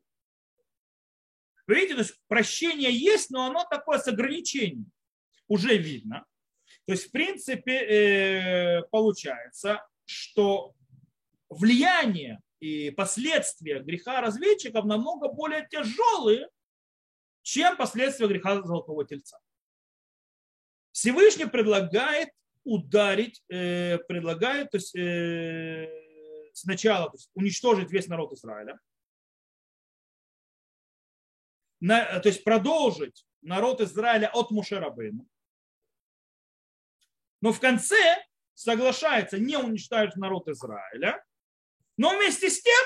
Вы 1.66 1.74
видите, 1.76 1.94
то 1.94 2.00
есть 2.00 2.20
прощение 2.28 2.92
есть, 2.92 3.30
но 3.30 3.46
оно 3.46 3.64
такое 3.70 3.98
с 3.98 4.08
ограничением 4.08 4.90
уже 5.48 5.76
видно. 5.76 6.24
То 6.86 6.92
есть, 6.92 7.08
в 7.08 7.10
принципе, 7.12 7.72
э, 7.72 8.82
получается, 8.90 9.86
что 10.04 10.74
влияние 11.48 12.40
и 12.62 12.92
последствия 12.92 13.80
греха 13.80 14.20
разведчиков 14.20 14.84
намного 14.84 15.26
более 15.26 15.66
тяжелые, 15.68 16.48
чем 17.42 17.76
последствия 17.76 18.28
греха 18.28 18.62
золотого 18.62 19.04
тельца. 19.04 19.36
Всевышний 20.92 21.46
предлагает 21.46 22.28
ударить, 22.62 23.42
э, 23.48 23.98
предлагает 24.06 24.70
то 24.70 24.76
есть, 24.76 24.94
э, 24.94 25.88
сначала 26.52 27.10
то 27.10 27.16
есть, 27.16 27.30
уничтожить 27.34 27.90
весь 27.90 28.06
народ 28.06 28.32
Израиля, 28.32 28.78
то 31.80 32.22
есть 32.24 32.44
продолжить 32.44 33.26
народ 33.40 33.80
Израиля 33.80 34.30
от 34.32 34.52
Мушерабейну. 34.52 35.26
Но 37.40 37.52
в 37.52 37.58
конце 37.58 38.24
соглашается 38.54 39.40
не 39.40 39.56
уничтожить 39.56 40.14
народ 40.14 40.46
Израиля, 40.46 41.24
но 41.96 42.16
вместе 42.16 42.50
с 42.50 42.62
тем 42.62 42.84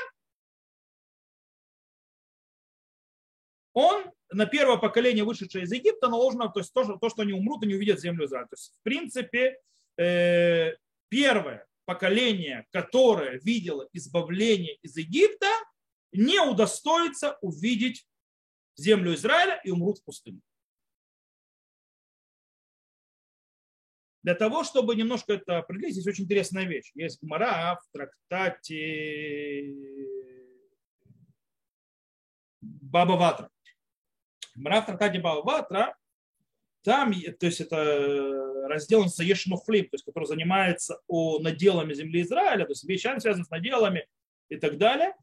он 3.72 4.10
на 4.30 4.46
первое 4.46 4.78
поколение, 4.78 5.24
вышедшее 5.24 5.64
из 5.64 5.72
Египта, 5.72 6.08
наложено 6.08 6.48
то, 6.48 6.60
есть 6.60 6.72
то, 6.72 6.96
то 6.96 7.08
что 7.08 7.22
они 7.22 7.32
умрут 7.32 7.62
и 7.62 7.66
не 7.66 7.74
увидят 7.74 8.00
землю 8.00 8.26
Израиля. 8.26 8.46
То 8.46 8.54
есть, 8.54 8.74
в 8.74 8.82
принципе, 8.82 9.60
э, 9.98 10.72
первое 11.08 11.66
поколение, 11.84 12.66
которое 12.70 13.38
видело 13.38 13.88
избавление 13.92 14.76
из 14.82 14.96
Египта, 14.96 15.48
не 16.12 16.40
удостоится 16.40 17.38
увидеть 17.42 18.06
землю 18.76 19.14
Израиля 19.14 19.60
и 19.64 19.70
умрут 19.70 19.98
в 19.98 20.04
пустыне. 20.04 20.40
Для 24.26 24.34
того, 24.34 24.64
чтобы 24.64 24.96
немножко 24.96 25.34
это 25.34 25.58
определить, 25.58 25.92
здесь 25.92 26.08
очень 26.08 26.24
интересная 26.24 26.64
вещь. 26.64 26.90
Есть 26.96 27.22
гмара 27.22 27.78
в 27.80 27.92
трактате 27.92 29.72
Баба 32.60 33.12
Ватра. 33.12 33.48
Гмара 34.56 34.82
в 34.82 34.86
трактате 34.86 35.20
Баба 35.20 35.42
Ватра, 35.46 35.96
там, 36.82 37.12
то 37.12 37.46
есть 37.46 37.60
это 37.60 38.66
раздел 38.66 39.08
Саешнуфлим, 39.08 39.84
то 39.84 39.94
есть 39.94 40.04
который 40.04 40.24
занимается 40.24 40.98
о 41.06 41.38
наделами 41.38 41.94
земли 41.94 42.22
Израиля, 42.22 42.64
то 42.64 42.72
есть 42.72 42.82
вещами, 42.82 43.20
связанными 43.20 43.46
с 43.46 43.50
наделами 43.50 44.08
и 44.48 44.56
так 44.56 44.76
далее. 44.76 45.14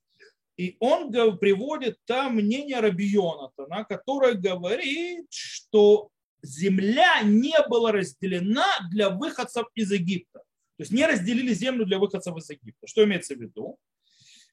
И 0.55 0.77
он 0.79 1.11
приводит 1.39 1.97
там 2.05 2.35
мнение 2.35 2.79
Рабионата, 2.79 3.65
которое 3.89 4.35
говорит, 4.35 5.25
что 5.29 6.09
земля 6.43 7.21
не 7.23 7.55
была 7.67 7.91
разделена 7.91 8.67
для 8.91 9.09
выходцев 9.09 9.65
из 9.73 9.91
Египта. 9.91 10.39
То 10.77 10.81
есть 10.81 10.91
не 10.91 11.05
разделили 11.05 11.53
землю 11.53 11.85
для 11.85 11.97
выходцев 11.97 12.35
из 12.37 12.49
Египта. 12.49 12.85
Что 12.85 13.03
имеется 13.05 13.35
в 13.35 13.39
виду? 13.39 13.79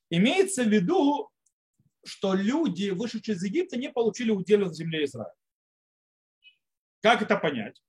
Имеется 0.09 0.65
в 0.65 0.69
виду, 0.69 1.31
что 2.05 2.35
люди, 2.35 2.91
вышедшие 2.91 3.37
из 3.37 3.43
Египта, 3.43 3.77
не 3.77 3.91
получили 3.91 4.31
удел 4.31 4.69
в 4.69 4.75
земле 4.75 5.05
Израиля. 5.05 5.35
Как 7.01 7.23
это 7.23 7.37
понять? 7.37 7.83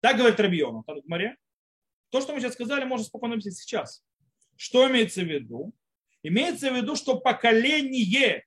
Так 0.00 0.16
говорит 0.16 0.40
Рабион, 0.40 0.84
море. 1.06 1.36
То, 2.10 2.20
что 2.20 2.32
мы 2.32 2.40
сейчас 2.40 2.54
сказали, 2.54 2.84
можно 2.84 3.04
спокойно 3.04 3.34
объяснить 3.34 3.58
сейчас. 3.58 4.04
Что 4.56 4.88
имеется 4.90 5.22
в 5.22 5.26
виду? 5.26 5.72
Имеется 6.22 6.70
в 6.70 6.76
виду, 6.76 6.96
что 6.96 7.20
поколение 7.20 8.44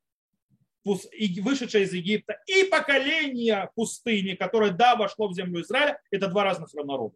вышедшее 0.83 1.83
из 1.83 1.93
Египта, 1.93 2.39
и 2.47 2.63
поколение 2.65 3.69
пустыни, 3.75 4.35
которое, 4.35 4.71
да, 4.71 4.95
вошло 4.95 5.27
в 5.27 5.33
землю 5.33 5.61
Израиля, 5.61 5.99
это 6.11 6.27
два 6.27 6.43
разных 6.43 6.73
народа. 6.73 7.15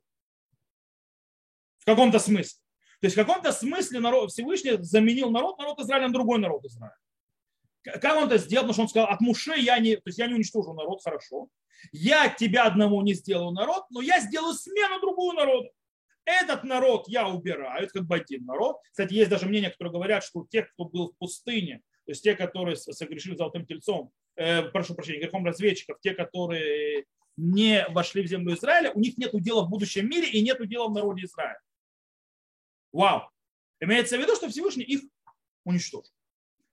В 1.78 1.86
каком-то 1.86 2.20
смысле. 2.20 2.60
То 3.02 3.08
есть 3.08 3.18
в 3.18 3.20
каком-то 3.20 3.52
смысле 3.52 4.00
народ, 4.00 4.32
Всевышний 4.32 4.78
заменил 4.82 5.30
народ, 5.30 5.58
народ 5.58 5.80
Израиля 5.80 6.08
на 6.08 6.14
другой 6.14 6.40
народ 6.40 6.64
Израиля. 6.66 6.96
Как 7.84 8.16
он 8.16 8.28
это 8.28 8.38
сделал? 8.38 8.64
Потому 8.64 8.74
что 8.74 8.82
он 8.84 8.90
сказал, 8.90 9.10
от 9.10 9.20
Муше 9.20 9.56
я 9.58 9.78
не, 9.80 9.98
то 9.98 10.04
есть 10.06 10.18
я 10.18 10.28
не 10.28 10.36
уничтожу 10.36 10.74
народ, 10.74 11.02
хорошо. 11.04 11.50
Я 11.92 12.30
тебя 12.30 12.64
одному 12.64 13.02
не 13.02 13.14
сделаю 13.14 13.52
народ, 13.52 13.84
но 13.90 14.02
я 14.02 14.22
сделаю 14.22 14.54
смену 14.54 15.02
другую 15.02 15.36
народу. 15.36 15.70
Этот 16.24 16.64
народ 16.64 17.10
я 17.10 17.28
убираю, 17.28 17.84
это 17.84 17.94
как 17.94 18.06
бы 18.06 18.16
один 18.16 18.46
народ. 18.46 18.78
Кстати, 18.90 19.14
есть 19.14 19.30
даже 19.30 19.48
мнения, 19.48 19.70
которые 19.70 19.92
говорят, 19.92 20.24
что 20.24 20.40
у 20.40 20.48
тех, 20.48 20.72
кто 20.72 20.86
был 20.86 21.12
в 21.12 21.18
пустыне, 21.18 21.82
то 22.06 22.12
есть 22.12 22.24
те, 22.24 22.36
которые 22.36 22.76
согрешили 22.76 23.36
золотым 23.36 23.66
тельцом, 23.66 24.12
э, 24.36 24.64
прошу 24.64 24.94
прощения, 24.94 25.20
грехом 25.20 25.46
разведчиков, 25.46 26.00
те, 26.02 26.14
которые 26.14 27.06
не 27.38 27.86
вошли 27.90 28.22
в 28.22 28.28
землю 28.28 28.56
Израиля, 28.56 28.92
у 28.92 29.00
них 29.00 29.18
нет 29.18 29.34
удела 29.34 29.64
в 29.64 29.70
будущем 29.70 30.10
мире 30.10 30.30
и 30.30 30.42
нет 30.42 30.60
удела 30.60 30.88
в 30.88 30.94
народе 30.94 31.24
Израиля. 31.24 31.60
Вау. 32.92 33.30
Имеется 33.80 34.18
в 34.18 34.22
виду, 34.22 34.36
что 34.36 34.50
Всевышний 34.50 34.84
их 34.84 35.02
уничтожил. 35.64 36.12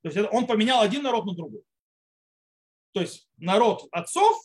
То 0.02 0.08
есть 0.10 0.18
он 0.32 0.46
поменял 0.46 0.80
один 0.80 1.02
народ 1.02 1.26
на 1.26 1.34
другой. 1.34 1.62
То 2.92 3.00
есть 3.00 3.28
народ 3.36 3.88
отцов 3.92 4.36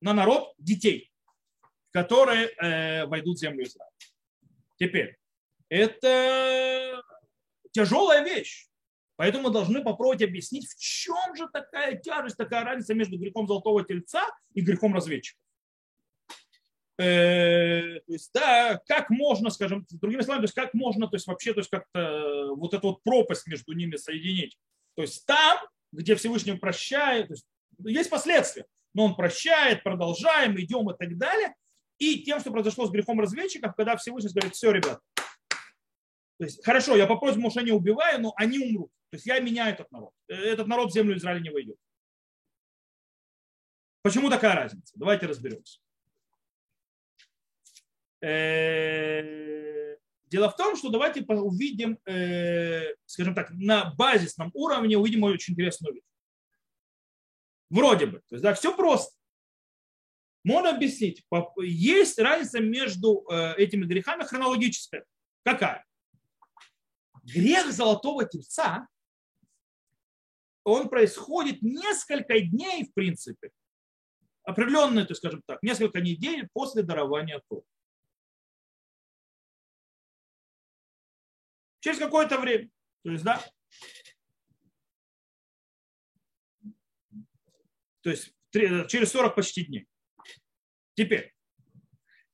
на 0.00 0.12
народ 0.12 0.54
детей, 0.58 1.12
которые 1.90 2.46
э, 2.46 3.06
войдут 3.06 3.36
в 3.36 3.40
землю 3.40 3.64
Израиля. 3.64 3.90
Теперь, 4.76 5.18
это 5.68 7.02
тяжелая 7.72 8.24
вещь. 8.24 8.68
Поэтому 9.16 9.44
мы 9.44 9.50
должны 9.50 9.82
попробовать 9.82 10.22
объяснить, 10.22 10.68
в 10.68 10.78
чем 10.78 11.34
же 11.36 11.48
такая 11.52 11.96
тяжесть, 11.96 12.36
такая 12.36 12.64
разница 12.64 12.94
между 12.94 13.18
грехом 13.18 13.46
золотого 13.46 13.82
тельца 13.84 14.26
и 14.52 14.60
грехом 14.60 14.94
разведчика. 14.94 15.38
Э, 16.98 18.00
то 18.06 18.12
есть, 18.12 18.30
да, 18.32 18.80
как 18.86 19.10
можно, 19.10 19.50
скажем, 19.50 19.86
другими 19.90 20.22
словами, 20.22 20.42
то 20.42 20.44
есть 20.44 20.54
как 20.54 20.74
можно, 20.74 21.08
то 21.08 21.16
есть 21.16 21.26
вообще, 21.26 21.52
то 21.52 21.60
есть 21.60 21.70
как-то 21.70 22.54
вот 22.54 22.72
эту 22.74 22.88
вот 22.88 23.02
пропасть 23.02 23.46
между 23.46 23.72
ними 23.72 23.96
соединить. 23.96 24.56
То 24.94 25.02
есть 25.02 25.26
там, 25.26 25.58
где 25.92 26.14
Всевышний 26.14 26.54
прощает, 26.54 27.28
то 27.28 27.34
есть, 27.34 27.46
есть 27.84 28.10
последствия, 28.10 28.66
но 28.94 29.06
он 29.06 29.14
прощает, 29.14 29.82
продолжаем, 29.82 30.58
идем 30.58 30.90
и 30.90 30.96
так 30.96 31.16
далее. 31.18 31.54
И 31.98 32.22
тем, 32.22 32.40
что 32.40 32.50
произошло 32.50 32.86
с 32.86 32.90
грехом 32.90 33.20
разведчиков, 33.20 33.74
когда 33.74 33.96
Всевышний 33.96 34.30
говорит, 34.30 34.54
все, 34.54 34.70
ребят, 34.70 35.00
то 36.38 36.44
есть, 36.44 36.64
хорошо, 36.64 36.96
я 36.96 37.06
по 37.06 37.14
Моше 37.14 37.62
не 37.62 37.72
убиваю, 37.72 38.20
но 38.20 38.34
они 38.36 38.58
умрут. 38.58 38.90
То 39.10 39.16
есть 39.16 39.26
я 39.26 39.38
меняю 39.38 39.74
этот 39.74 39.90
народ. 39.92 40.12
Э, 40.28 40.34
этот 40.34 40.66
народ 40.66 40.90
в 40.90 40.94
землю 40.94 41.16
Израиля 41.16 41.40
не 41.40 41.50
войдет. 41.50 41.76
Почему 44.02 44.30
такая 44.30 44.54
разница? 44.54 44.92
Давайте 44.96 45.26
разберемся. 45.26 45.80
Э, 48.20 49.96
дело 50.26 50.50
в 50.50 50.56
том, 50.56 50.76
что 50.76 50.90
давайте 50.90 51.22
увидим, 51.22 51.98
э, 52.04 52.94
скажем 53.04 53.34
так, 53.34 53.50
на 53.50 53.94
базисном 53.94 54.50
уровне 54.54 54.98
увидим 54.98 55.22
очень 55.22 55.52
интересную 55.52 55.94
вещь. 55.94 56.04
Вроде 57.70 58.06
бы. 58.06 58.18
То 58.28 58.34
есть, 58.34 58.42
да, 58.42 58.54
все 58.54 58.76
просто. 58.76 59.14
Можно 60.44 60.70
объяснить. 60.70 61.26
Есть 61.60 62.18
разница 62.20 62.60
между 62.60 63.26
этими 63.56 63.84
грехами 63.84 64.22
хронологическая. 64.22 65.04
Какая? 65.42 65.84
Грех 67.24 67.72
золотого 67.72 68.24
тельца 68.24 68.86
он 70.66 70.88
происходит 70.88 71.62
несколько 71.62 72.40
дней, 72.40 72.84
в 72.84 72.92
принципе, 72.92 73.50
определенные, 74.42 75.06
то 75.06 75.14
скажем 75.14 75.42
так, 75.46 75.62
несколько 75.62 76.00
недель 76.00 76.48
после 76.52 76.82
дарования 76.82 77.40
Тора. 77.48 77.62
Через 81.78 81.98
какое-то 81.98 82.40
время. 82.40 82.68
То 83.04 83.10
есть, 83.12 83.22
да, 83.22 83.40
то 88.02 88.10
есть 88.10 88.34
через 88.50 89.10
40 89.12 89.36
почти 89.36 89.66
дней. 89.66 89.86
Теперь, 90.94 91.32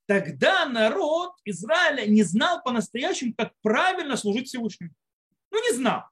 тогда 0.07 0.65
народ 0.65 1.35
Израиля 1.45 2.07
не 2.07 2.23
знал 2.23 2.63
по-настоящему, 2.63 3.35
как 3.37 3.53
правильно 3.61 4.17
служить 4.17 4.49
Всевышнему. 4.49 4.95
Ну, 5.51 5.63
не 5.63 5.77
знал. 5.77 6.05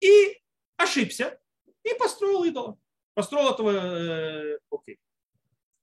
И 0.00 0.40
ошибся 0.78 1.38
и 1.82 1.92
построил 1.98 2.44
идола. 2.44 2.78
Построил 3.14 3.52
этого, 3.52 3.70
э, 3.70 4.58
окей. 4.70 4.98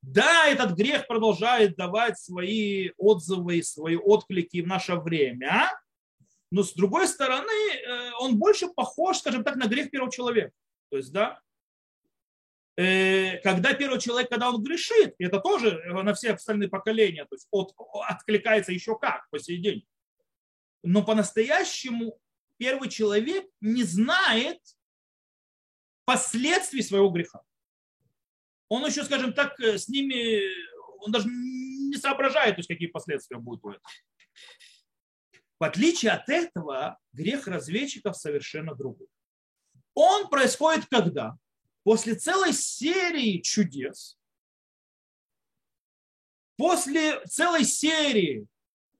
Да, 0.01 0.47
этот 0.47 0.71
грех 0.71 1.07
продолжает 1.07 1.75
давать 1.75 2.19
свои 2.19 2.91
отзывы, 2.97 3.61
свои 3.63 3.95
отклики 3.95 4.61
в 4.61 4.67
наше 4.67 4.95
время, 4.95 5.69
но 6.51 6.63
с 6.63 6.73
другой 6.73 7.07
стороны, 7.07 7.73
э, 7.73 8.11
он 8.19 8.37
больше 8.37 8.67
похож, 8.69 9.17
скажем 9.17 9.43
так, 9.43 9.55
на 9.55 9.67
грех 9.67 9.91
первого 9.91 10.11
человека. 10.11 10.51
То 10.89 10.97
есть, 10.97 11.11
да, 11.11 11.41
э, 12.77 13.37
когда 13.39 13.73
первый 13.73 13.99
человек, 13.99 14.29
когда 14.29 14.49
он 14.49 14.63
грешит, 14.63 15.15
это 15.19 15.39
тоже 15.39 15.81
на 15.85 16.13
все 16.13 16.33
остальные 16.33 16.69
поколения, 16.69 17.25
то 17.25 17.35
есть 17.35 17.47
от, 17.51 17.73
откликается 18.07 18.71
еще 18.71 18.97
как 18.97 19.27
по 19.31 19.39
сей 19.39 19.57
день. 19.57 19.85
Но 20.83 21.03
по-настоящему 21.03 22.19
первый 22.57 22.89
человек 22.89 23.45
не 23.59 23.83
знает, 23.83 24.59
последствий 26.05 26.81
своего 26.81 27.09
греха. 27.09 27.41
Он 28.69 28.85
еще, 28.85 29.03
скажем 29.03 29.33
так, 29.33 29.59
э, 29.59 29.77
с 29.77 29.87
ними, 29.87 30.41
он 30.99 31.11
даже 31.11 31.27
не 31.27 31.97
соображает, 31.97 32.55
то 32.55 32.59
есть 32.59 32.69
какие 32.69 32.87
последствия 32.87 33.37
будут 33.37 33.63
у 33.63 33.69
этого. 33.69 33.83
В 35.59 35.63
отличие 35.63 36.11
от 36.11 36.27
этого, 36.29 36.99
грех 37.13 37.47
разведчиков 37.47 38.17
совершенно 38.17 38.75
другой. 38.75 39.07
Он 39.93 40.27
происходит 40.29 40.85
когда? 40.87 41.37
После 41.83 42.15
целой 42.15 42.51
серии 42.51 43.41
чудес, 43.41 44.17
после 46.57 47.23
целой 47.25 47.63
серии, 47.63 48.47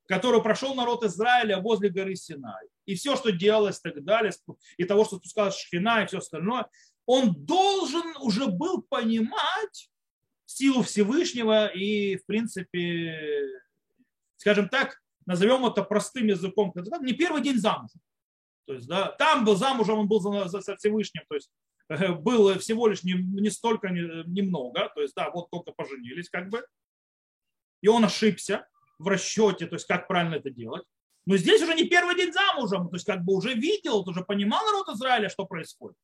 которую 0.07 0.43
прошел 0.43 0.75
народ 0.75 1.03
Израиля 1.03 1.59
возле 1.59 1.89
горы 1.89 2.15
Синай, 2.15 2.67
и 2.85 2.95
все, 2.95 3.15
что 3.15 3.31
делалось 3.31 3.79
и 3.79 3.89
так 3.89 4.03
далее, 4.03 4.31
и 4.77 4.85
того, 4.85 5.03
что 5.03 5.17
спускалась 5.17 5.57
шхина 5.57 6.03
и 6.03 6.07
все 6.07 6.19
остальное, 6.19 6.67
он 7.05 7.33
должен 7.45 8.15
уже 8.21 8.47
был 8.47 8.81
понимать 8.81 9.89
силу 10.45 10.83
Всевышнего 10.83 11.67
и, 11.67 12.17
в 12.17 12.25
принципе, 12.25 13.47
скажем 14.37 14.69
так, 14.69 15.01
назовем 15.25 15.65
это 15.65 15.83
простым 15.83 16.27
языком, 16.27 16.73
не 17.01 17.13
первый 17.13 17.41
день 17.41 17.57
замужем. 17.57 18.01
То 18.65 18.73
есть, 18.73 18.87
да, 18.87 19.11
там 19.11 19.45
был 19.45 19.55
замужем, 19.55 19.99
он 19.99 20.07
был 20.07 20.21
со 20.21 20.75
Всевышним, 20.75 21.23
то 21.29 21.35
есть 21.35 21.51
э, 21.89 22.13
было 22.13 22.57
всего 22.57 22.87
лишь 22.87 23.03
не, 23.03 23.13
не 23.13 23.49
столько, 23.49 23.89
немного, 23.89 24.91
то 24.93 25.01
есть, 25.01 25.13
да, 25.15 25.29
вот 25.29 25.49
только 25.51 25.71
поженились, 25.71 26.29
как 26.29 26.49
бы. 26.49 26.65
И 27.81 27.87
он 27.87 28.03
ошибся 28.05 28.67
в 28.97 29.07
расчете, 29.07 29.67
то 29.67 29.75
есть, 29.75 29.85
как 29.85 30.07
правильно 30.07 30.35
это 30.35 30.49
делать. 30.49 30.83
Но 31.27 31.37
здесь 31.37 31.61
уже 31.61 31.75
не 31.75 31.85
первый 31.85 32.15
день 32.15 32.33
замужем, 32.33 32.89
то 32.89 32.95
есть, 32.95 33.05
как 33.05 33.23
бы 33.23 33.33
уже 33.33 33.53
видел, 33.53 34.07
уже 34.07 34.23
понимал 34.23 34.63
народ 34.65 34.89
Израиля, 34.89 35.29
что 35.29 35.45
происходит. 35.45 35.97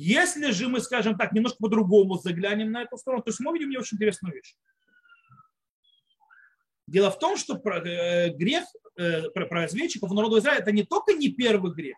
Если 0.00 0.52
же 0.52 0.68
мы, 0.68 0.78
скажем 0.78 1.18
так, 1.18 1.32
немножко 1.32 1.58
по-другому 1.58 2.18
заглянем 2.18 2.70
на 2.70 2.82
эту 2.82 2.96
сторону, 2.96 3.20
то 3.24 3.30
есть 3.30 3.40
мы 3.40 3.52
видим 3.52 3.68
не 3.68 3.78
очень 3.78 3.96
интересную 3.96 4.32
вещь. 4.32 4.54
Дело 6.86 7.10
в 7.10 7.18
том, 7.18 7.36
что 7.36 7.54
э, 7.56 8.30
грех 8.30 8.62
э, 8.96 9.28
про 9.30 9.44
разведчиков 9.48 10.08
у 10.08 10.14
народа 10.14 10.38
Израиля 10.38 10.60
это 10.60 10.70
не 10.70 10.84
только 10.84 11.14
не 11.14 11.30
первый 11.30 11.74
грех, 11.74 11.96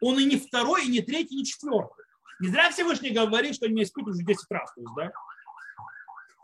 он 0.00 0.20
и 0.20 0.24
не 0.24 0.36
второй, 0.36 0.86
и 0.86 0.90
не 0.90 1.00
третий, 1.00 1.34
и 1.34 1.38
не 1.38 1.44
четвертый. 1.44 2.04
Не 2.38 2.50
зря 2.50 2.70
Всевышний 2.70 3.10
говорит, 3.10 3.56
что 3.56 3.66
они 3.66 3.74
меня 3.74 3.82
испытывают 3.82 4.16
уже 4.16 4.24
10 4.24 4.46
раз, 4.48 4.72
то 4.72 4.80
есть, 4.80 4.94
да? 4.96 5.12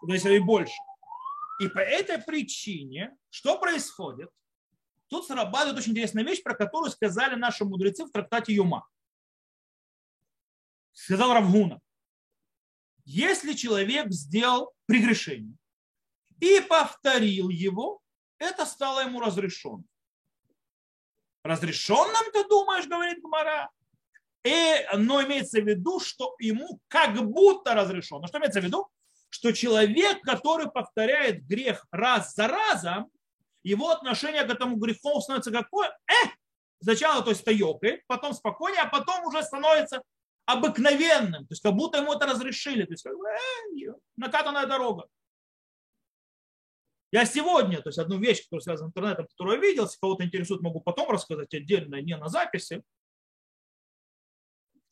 То 0.04 0.12
есть 0.12 0.26
и 0.26 0.38
больше. 0.40 0.74
И 1.60 1.68
по 1.68 1.78
этой 1.78 2.18
причине, 2.18 3.16
что 3.30 3.58
происходит? 3.58 4.28
Тут 5.06 5.24
срабатывает 5.28 5.78
очень 5.78 5.92
интересная 5.92 6.24
вещь, 6.24 6.42
про 6.42 6.56
которую 6.56 6.90
сказали 6.90 7.36
наши 7.36 7.64
мудрецы 7.64 8.06
в 8.06 8.10
трактате 8.10 8.52
Юма. 8.52 8.88
Сказал 10.96 11.34
Равгуна. 11.34 11.78
Если 13.04 13.52
человек 13.52 14.10
сделал 14.10 14.72
прегрешение, 14.86 15.54
и 16.40 16.60
повторил 16.60 17.50
его, 17.50 18.00
это 18.38 18.64
стало 18.64 19.00
ему 19.00 19.20
разрешенным. 19.20 19.86
Разрешенным, 21.44 22.32
ты 22.32 22.48
думаешь, 22.48 22.86
говорит 22.86 23.20
Гмара? 23.22 23.70
И, 24.42 24.86
но 24.94 25.22
имеется 25.22 25.60
в 25.60 25.68
виду, 25.68 26.00
что 26.00 26.34
ему 26.38 26.80
как 26.88 27.14
будто 27.22 27.74
разрешено. 27.74 28.26
Что 28.26 28.38
имеется 28.38 28.62
в 28.62 28.64
виду? 28.64 28.88
Что 29.28 29.52
человек, 29.52 30.22
который 30.22 30.70
повторяет 30.70 31.46
грех 31.46 31.86
раз 31.90 32.34
за 32.34 32.48
разом, 32.48 33.10
его 33.62 33.90
отношение 33.90 34.44
к 34.44 34.50
этому 34.50 34.76
греху 34.76 35.20
становится 35.20 35.50
какое? 35.50 35.96
Э, 36.08 36.28
сначала 36.82 37.22
то 37.22 37.30
есть 37.30 37.44
таёкой, 37.44 38.02
потом 38.06 38.32
спокойнее, 38.32 38.82
а 38.82 38.88
потом 38.88 39.26
уже 39.26 39.42
становится 39.42 40.02
обыкновенным. 40.46 41.46
То 41.46 41.52
есть 41.52 41.62
как 41.62 41.74
будто 41.74 41.98
ему 41.98 42.14
это 42.14 42.26
разрешили. 42.26 42.84
То 42.84 42.92
есть 42.92 43.02
как, 43.02 43.12
э, 43.12 43.92
накатанная 44.16 44.66
дорога. 44.66 45.08
Я 47.12 47.24
сегодня, 47.24 47.80
то 47.80 47.88
есть 47.88 47.98
одну 47.98 48.18
вещь, 48.18 48.42
которая 48.44 48.62
связана 48.62 48.88
с 48.88 48.90
интернетом, 48.90 49.26
которую 49.26 49.56
я 49.56 49.62
видел, 49.62 49.84
если 49.84 49.98
кого-то 49.98 50.24
интересует, 50.24 50.60
могу 50.60 50.80
потом 50.80 51.10
рассказать 51.10 51.52
отдельно, 51.54 52.00
не 52.00 52.16
на 52.16 52.28
записи. 52.28 52.82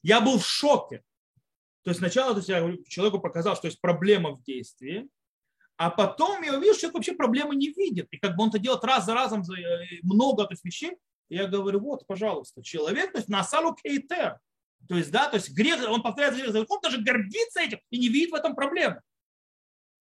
Я 0.03 0.21
был 0.21 0.39
в 0.39 0.47
шоке. 0.47 1.03
То 1.83 1.91
есть 1.91 1.99
сначала 1.99 2.33
то 2.33 2.39
есть 2.39 2.49
я 2.49 2.61
человеку 2.89 3.21
показал, 3.21 3.57
что 3.57 3.67
есть 3.67 3.81
проблема 3.81 4.31
в 4.31 4.43
действии, 4.43 5.09
а 5.77 5.91
потом 5.91 6.43
я 6.43 6.57
увидел, 6.57 6.73
что 6.73 6.83
человек 6.83 6.95
вообще 6.95 7.13
проблемы 7.15 7.57
не 7.57 7.71
видит. 7.71 8.09
И 8.11 8.19
как 8.19 8.37
бы 8.37 8.45
он 8.45 8.49
это 8.51 8.59
делает 8.59 8.85
раз 8.85 9.07
за 9.07 9.15
разом, 9.15 9.43
э, 9.43 10.01
много 10.03 10.45
то 10.45 10.53
есть, 10.53 10.65
вещей. 10.65 10.97
И 11.29 11.37
я 11.37 11.47
говорю, 11.47 11.81
вот, 11.81 12.07
пожалуйста, 12.07 12.63
человек, 12.63 13.13
то 13.13 13.19
есть 13.19 13.29
на 13.29 13.43
салу 13.43 13.75
кейтер. 13.75 14.39
То 14.89 14.97
есть, 14.97 15.11
да, 15.11 15.29
то 15.29 15.37
есть 15.37 15.51
грех, 15.51 15.81
он 15.89 16.03
повторяет 16.03 16.35
грех, 16.35 16.67
он 16.69 16.81
даже 16.83 17.01
гордится 17.01 17.61
этим 17.61 17.81
и 17.91 17.99
не 17.99 18.09
видит 18.09 18.33
в 18.33 18.35
этом 18.35 18.55
проблемы. 18.55 19.01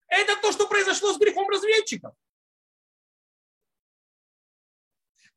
Это 0.08 0.40
то, 0.40 0.52
что 0.52 0.66
произошло 0.68 1.12
с 1.12 1.18
грехом 1.18 1.48
разведчиков. 1.48 2.14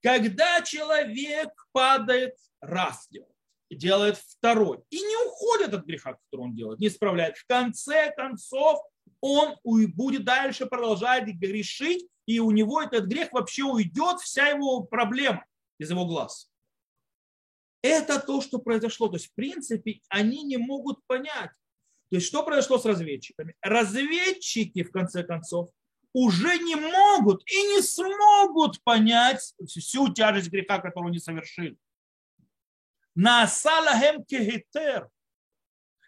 Когда 0.01 0.61
человек 0.61 1.49
падает 1.71 2.35
раз 2.61 3.07
делает, 3.09 3.35
делает 3.69 4.17
второй 4.17 4.83
и 4.89 4.99
не 4.99 5.27
уходит 5.27 5.73
от 5.73 5.85
греха, 5.85 6.13
который 6.13 6.41
он 6.41 6.55
делает, 6.55 6.79
не 6.79 6.87
исправляет, 6.87 7.37
в 7.37 7.45
конце 7.47 8.11
концов 8.15 8.79
он 9.21 9.55
будет 9.63 10.23
дальше 10.25 10.65
продолжать 10.65 11.25
грешить, 11.27 12.07
и 12.25 12.39
у 12.39 12.51
него 12.51 12.81
этот 12.81 13.05
грех 13.05 13.31
вообще 13.31 13.63
уйдет, 13.63 14.19
вся 14.19 14.47
его 14.49 14.83
проблема 14.83 15.45
из 15.79 15.89
его 15.89 16.05
глаз. 16.05 16.51
Это 17.81 18.19
то, 18.19 18.41
что 18.41 18.59
произошло. 18.59 19.07
То 19.07 19.15
есть, 19.15 19.27
в 19.27 19.33
принципе, 19.33 20.01
они 20.09 20.43
не 20.43 20.57
могут 20.57 21.05
понять, 21.05 21.51
то 22.09 22.15
есть 22.15 22.27
что 22.27 22.43
произошло 22.43 22.77
с 22.77 22.85
разведчиками? 22.85 23.55
Разведчики, 23.61 24.83
в 24.83 24.91
конце 24.91 25.23
концов, 25.23 25.69
уже 26.13 26.57
не 26.57 26.75
могут 26.75 27.43
и 27.49 27.55
не 27.73 27.81
смогут 27.81 28.81
понять 28.83 29.53
всю 29.67 30.13
тяжесть 30.13 30.49
греха, 30.49 30.79
которую 30.79 31.09
они 31.09 31.19
совершили. 31.19 31.77
Насалахем 33.13 34.23
кегетер. 34.23 35.09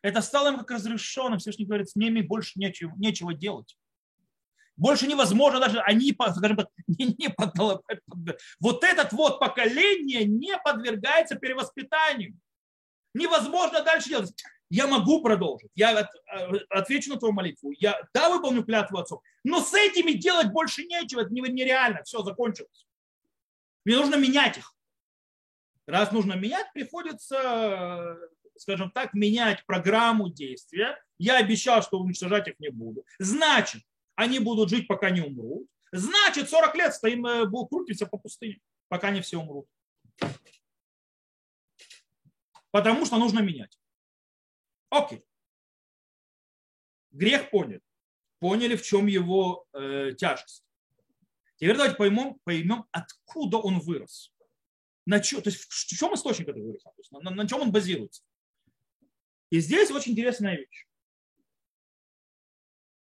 Это 0.01 0.21
стало 0.21 0.49
им 0.49 0.57
как 0.59 0.71
разрешенным. 0.71 1.39
Всевышний 1.39 1.65
говорит, 1.65 1.89
с 1.89 1.95
ними 1.95 2.21
больше 2.21 2.57
нечего, 2.57 2.93
нечего 2.95 3.33
делать. 3.33 3.77
Больше 4.79 5.07
невозможно 5.07 5.59
даже, 5.59 5.79
они, 5.81 6.13
скажем 6.13 6.57
так, 6.57 6.69
не, 6.87 7.15
не 7.17 7.29
под, 7.29 7.53
вот 8.59 8.83
этот 8.83 9.11
вот 9.11 9.39
поколение 9.39 10.25
не 10.25 10.57
подвергается 10.57 11.35
перевоспитанию. 11.35 12.35
Невозможно 13.13 13.83
дальше 13.83 14.09
делать 14.09 14.33
я 14.69 14.87
могу 14.87 15.21
продолжить, 15.21 15.71
я 15.75 16.01
э, 16.01 16.57
отвечу 16.69 17.09
на 17.09 17.17
твою 17.17 17.33
молитву, 17.33 17.73
я 17.79 17.99
да, 18.13 18.29
выполню 18.29 18.63
клятву 18.63 18.99
отцов, 18.99 19.21
но 19.43 19.61
с 19.61 19.73
этими 19.73 20.11
делать 20.11 20.51
больше 20.51 20.83
нечего, 20.83 21.21
это 21.21 21.33
нереально, 21.33 22.03
все, 22.03 22.21
закончилось. 22.23 22.85
Мне 23.85 23.97
нужно 23.97 24.15
менять 24.15 24.57
их. 24.57 24.75
Раз 25.87 26.11
нужно 26.11 26.33
менять, 26.33 26.71
приходится, 26.71 28.15
скажем 28.57 28.91
так, 28.91 29.15
менять 29.15 29.65
программу 29.65 30.29
действия. 30.29 31.03
Я 31.17 31.37
обещал, 31.37 31.81
что 31.81 31.97
уничтожать 31.97 32.47
их 32.47 32.59
не 32.59 32.69
буду. 32.69 33.03
Значит, 33.17 33.81
они 34.19 34.39
будут 34.39 34.69
жить, 34.69 34.85
пока 34.85 35.11
не 35.11 35.21
умрут. 35.21 35.65
Значит, 35.93 36.49
40 36.49 36.75
лет 36.75 36.93
стоим, 36.93 37.25
э, 37.25 37.45
будут 37.45 37.69
крутиться 37.69 38.05
по 38.05 38.17
пустыне, 38.17 38.59
пока 38.89 39.11
не 39.11 39.21
все 39.21 39.37
умрут. 39.37 39.65
Потому 42.69 43.05
что 43.05 43.17
нужно 43.17 43.39
менять. 43.39 43.79
Окей. 44.89 45.23
Грех 47.11 47.49
поняли. 47.49 47.81
Поняли, 48.39 48.75
в 48.75 48.81
чем 48.81 49.07
его 49.07 49.65
э, 49.71 50.11
тяжесть. 50.17 50.65
Теперь 51.55 51.77
давайте 51.77 51.95
поймем, 51.95 52.39
поймем, 52.43 52.85
откуда 52.91 53.57
он 53.57 53.79
вырос. 53.79 54.33
На 55.05 55.21
чё, 55.21 55.39
то 55.39 55.49
есть 55.49 55.61
в 55.61 55.97
чем 55.97 56.13
источник 56.13 56.49
этого 56.49 56.73
греха? 56.73 56.91
На, 57.11 57.19
на, 57.21 57.31
на 57.31 57.47
чем 57.47 57.61
он 57.61 57.71
базируется? 57.71 58.21
И 59.49 59.61
здесь 59.61 59.91
очень 59.91 60.11
интересная 60.11 60.57
вещь. 60.57 60.88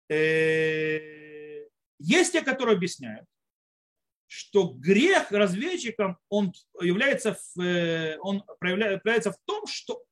Э, 0.10 1.66
есть 2.00 2.34
те, 2.34 2.42
которые 2.42 2.76
объясняют, 2.76 3.26
что 4.28 4.74
грех 4.74 5.32
разведчикам 5.32 6.18
он 6.30 6.54
является, 6.82 7.36
в, 7.36 7.62
э, 7.62 8.18
он 8.20 8.44
проявляется 8.60 9.32
в 9.32 9.38
том, 9.46 9.68
что 9.68 10.04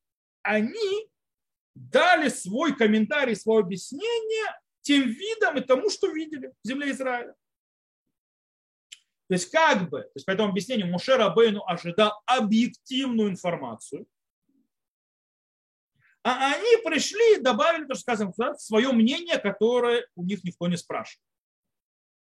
они 0.43 1.09
дали 1.75 2.29
свой 2.29 2.75
комментарий, 2.75 3.35
свое 3.35 3.61
объяснение 3.61 4.59
тем 4.81 5.09
видом 5.09 5.57
и 5.57 5.61
тому, 5.61 5.89
что 5.89 6.11
видели 6.11 6.53
в 6.63 6.67
земле 6.67 6.91
Израиля. 6.91 7.35
То 9.27 9.35
есть 9.35 9.49
как 9.49 9.89
бы, 9.89 10.01
то 10.01 10.11
есть 10.15 10.25
по 10.25 10.31
этому 10.31 10.49
объяснению 10.49 10.87
Муше 10.87 11.15
Рабейну 11.15 11.63
ожидал 11.65 12.21
объективную 12.25 13.29
информацию, 13.29 14.05
а 16.23 16.53
они 16.53 16.83
пришли 16.83 17.37
и 17.37 17.41
добавили, 17.41 17.85
то, 17.85 17.95
что 17.95 18.01
сказано, 18.01 18.55
свое 18.57 18.91
мнение, 18.91 19.39
которое 19.39 20.07
у 20.15 20.23
них 20.23 20.43
никто 20.43 20.67
не 20.67 20.77
спрашивал. 20.77 21.23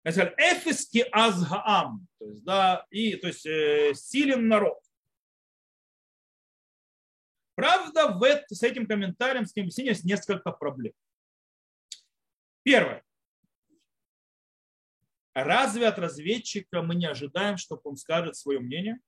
Эфиски 0.05 1.05
азгаам, 1.11 2.07
то 2.19 2.27
есть, 2.27 2.45
да, 2.45 2.87
и, 2.91 3.17
то 3.17 3.27
есть 3.27 3.45
э, 3.45 3.93
силен 3.95 4.47
народ. 4.47 4.79
Правда, 7.57 8.09
в 8.09 8.23
это, 8.23 8.55
с 8.55 8.63
этим 8.63 8.87
комментарием, 8.87 9.47
с 9.47 9.53
этим 9.53 9.63
объяснением 9.63 9.95
есть 9.95 10.05
несколько 10.05 10.53
проблем. 10.53 10.93
Первое. 12.63 13.03
Разве 15.35 15.89
от 15.89 15.99
разведчика 15.99 16.83
мы 16.83 16.95
не 16.95 17.07
ожидаем, 17.07 17.57
чтобы 17.57 17.83
он 17.85 17.97
скажет 17.97 18.37
свое 18.37 18.61
мнение? 18.61 19.01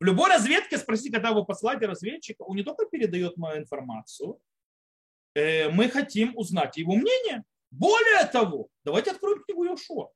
В 0.00 0.04
любой 0.04 0.30
разведке 0.30 0.78
спросите, 0.78 1.12
когда 1.12 1.32
вы 1.32 1.44
послали 1.44 1.84
разведчика, 1.84 2.42
он 2.42 2.56
не 2.56 2.62
только 2.62 2.86
передает 2.86 3.36
мою 3.36 3.60
информацию, 3.60 4.40
э, 5.34 5.68
мы 5.70 5.88
хотим 5.88 6.36
узнать 6.36 6.76
его 6.76 6.94
мнение. 6.94 7.44
Более 7.70 8.26
того, 8.26 8.68
давайте 8.84 9.12
откроем 9.12 9.42
книгу 9.42 9.64
Йошуа. 9.64 10.10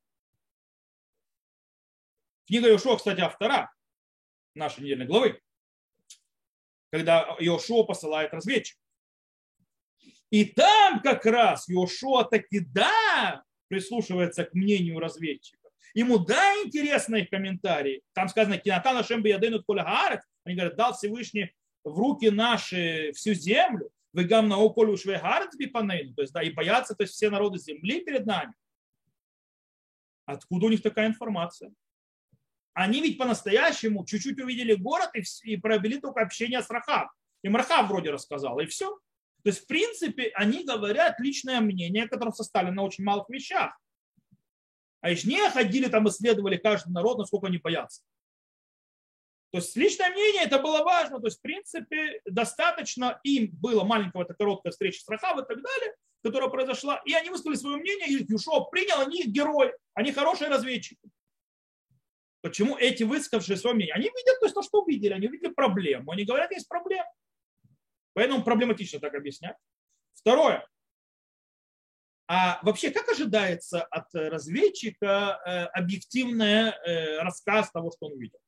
Книга 2.47 2.69
Йошуа, 2.69 2.97
кстати, 2.97 3.21
автора 3.21 3.73
нашей 4.55 4.83
недельной 4.83 5.07
главы. 5.07 5.41
когда 6.91 7.37
Йошуа 7.39 7.85
посылает 7.85 8.33
разведчик. 8.33 8.79
И 10.31 10.45
там 10.47 11.03
как 11.03 11.27
раз 11.27 11.69
Йошуа 11.69 12.25
таки 12.25 12.61
да 12.61 13.45
прислушивается 13.69 14.45
к 14.45 14.55
мнению 14.55 14.99
разведчиков. 14.99 15.58
Ему 15.95 16.19
да 16.19 16.55
интересны 16.65 17.23
их 17.23 17.31
комментарии. 17.31 18.03
Там 18.13 18.29
сказано, 18.29 18.59
кинатана 18.59 19.03
шемби 19.03 19.29
ядынут 19.29 19.65
коля 19.67 20.23
Они 20.45 20.55
говорят, 20.55 20.77
дал 20.77 20.93
Всевышний 20.95 21.53
в 21.85 21.99
руки 21.99 22.31
наши 22.31 23.13
всю 23.15 23.35
землю. 23.35 23.91
Вы 24.13 24.25
гам 24.25 24.49
на 24.49 24.59
околю 24.59 24.97
швейгарец 24.97 25.55
бипанейну. 25.57 26.15
То 26.15 26.23
есть, 26.23 26.33
да, 26.33 26.43
и 26.43 26.51
боятся 26.51 26.95
то 26.95 27.03
есть, 27.03 27.15
все 27.15 27.31
народы 27.31 27.59
земли 27.59 28.01
перед 28.01 28.27
нами. 28.27 28.53
Откуда 30.25 30.67
у 30.67 30.71
них 30.71 30.83
такая 30.83 31.07
информация? 31.07 31.73
Они 32.75 33.01
ведь 33.01 33.19
по-настоящему 33.19 34.05
чуть-чуть 34.05 34.41
увидели 34.41 34.75
город 34.75 35.11
и, 35.15 35.23
и 35.51 35.57
провели 35.57 36.01
только 36.01 36.21
общение 36.21 36.63
с 36.63 36.71
Рахав. 36.71 37.11
Им 37.43 37.57
Рахав 37.57 37.89
вроде 37.89 38.11
рассказал, 38.11 38.59
и 38.61 38.67
все. 38.67 38.91
То 39.43 39.51
есть, 39.51 39.65
в 39.65 39.67
принципе, 39.67 40.31
они 40.35 40.65
говорят 40.65 41.19
личное 41.21 41.61
мнение, 41.61 42.09
которое 42.09 42.33
составлено 42.33 42.77
на 42.77 42.83
очень 42.83 43.05
малых 43.05 43.29
вещах. 43.29 43.77
А 45.01 45.11
еще 45.11 45.29
не 45.29 45.51
ходили 45.51 45.89
там, 45.89 46.09
исследовали 46.09 46.57
каждый 46.57 46.91
народ, 46.91 47.19
насколько 47.19 47.47
они 47.47 47.59
боятся. 47.59 48.03
То 49.51 49.59
есть 49.59 49.77
личное 49.77 50.11
мнение 50.11 50.43
это 50.43 50.59
было 50.59 50.83
важно. 50.83 51.21
То 51.21 51.27
есть, 51.27 51.39
в 51.39 51.43
принципе, 51.43 52.21
достаточно 52.27 53.21
им 53.23 53.51
было 53.53 53.85
маленького 53.85 54.25
это 54.25 54.35
короткая 54.35 54.73
встреча 54.73 55.01
с 55.01 55.09
Рахав 55.09 55.39
и 55.39 55.47
так 55.47 55.63
далее, 55.63 55.95
которая 56.23 56.51
произошла, 56.51 57.01
и 57.07 57.15
они 57.15 57.31
высказали 57.31 57.55
свое 57.55 57.77
мнение, 57.77 58.09
и 58.09 58.27
Юшо 58.29 58.67
принял, 58.67 59.01
они 59.01 59.25
герой, 59.25 59.73
они 59.95 60.13
хорошие 60.13 60.51
разведчики. 60.51 61.09
Почему 62.41 62.77
эти 62.77 63.03
высказавшие 63.03 63.57
свое 63.57 63.75
мнение? 63.75 63.95
Они 63.95 64.05
видят 64.05 64.39
то, 64.39 64.47
есть, 64.47 64.55
то, 64.55 64.63
что 64.63 64.83
увидели, 64.83 65.13
они 65.13 65.27
видели 65.27 65.51
проблему. 65.51 66.13
Они 66.13 66.25
говорят, 66.25 66.51
есть 66.53 66.69
проблема. 66.69 67.11
Поэтому 68.13 68.45
проблематично 68.45 69.01
так 69.01 69.15
объяснять. 69.15 69.57
Второе. 70.15 70.67
А 72.31 72.61
вообще, 72.63 72.91
как 72.91 73.09
ожидается 73.09 73.83
от 73.83 74.15
разведчика 74.15 75.41
э, 75.45 75.65
объективный 75.79 76.69
э, 76.69 77.23
рассказ 77.23 77.71
того, 77.71 77.91
что 77.91 78.07
он 78.07 78.19
видел? 78.19 78.39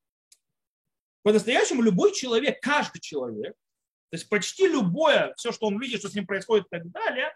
По-настоящему 1.23 1.81
любой 1.81 2.13
человек, 2.13 2.61
каждый 2.61 3.01
человек, 3.01 3.55
то 4.11 4.17
есть 4.17 4.29
почти 4.29 4.67
любое, 4.69 5.33
все, 5.37 5.51
что 5.51 5.67
он 5.67 5.81
видит, 5.81 6.01
что 6.01 6.11
с 6.11 6.15
ним 6.15 6.27
происходит 6.27 6.67
и 6.67 6.77
так 6.77 6.91
далее, 6.91 7.33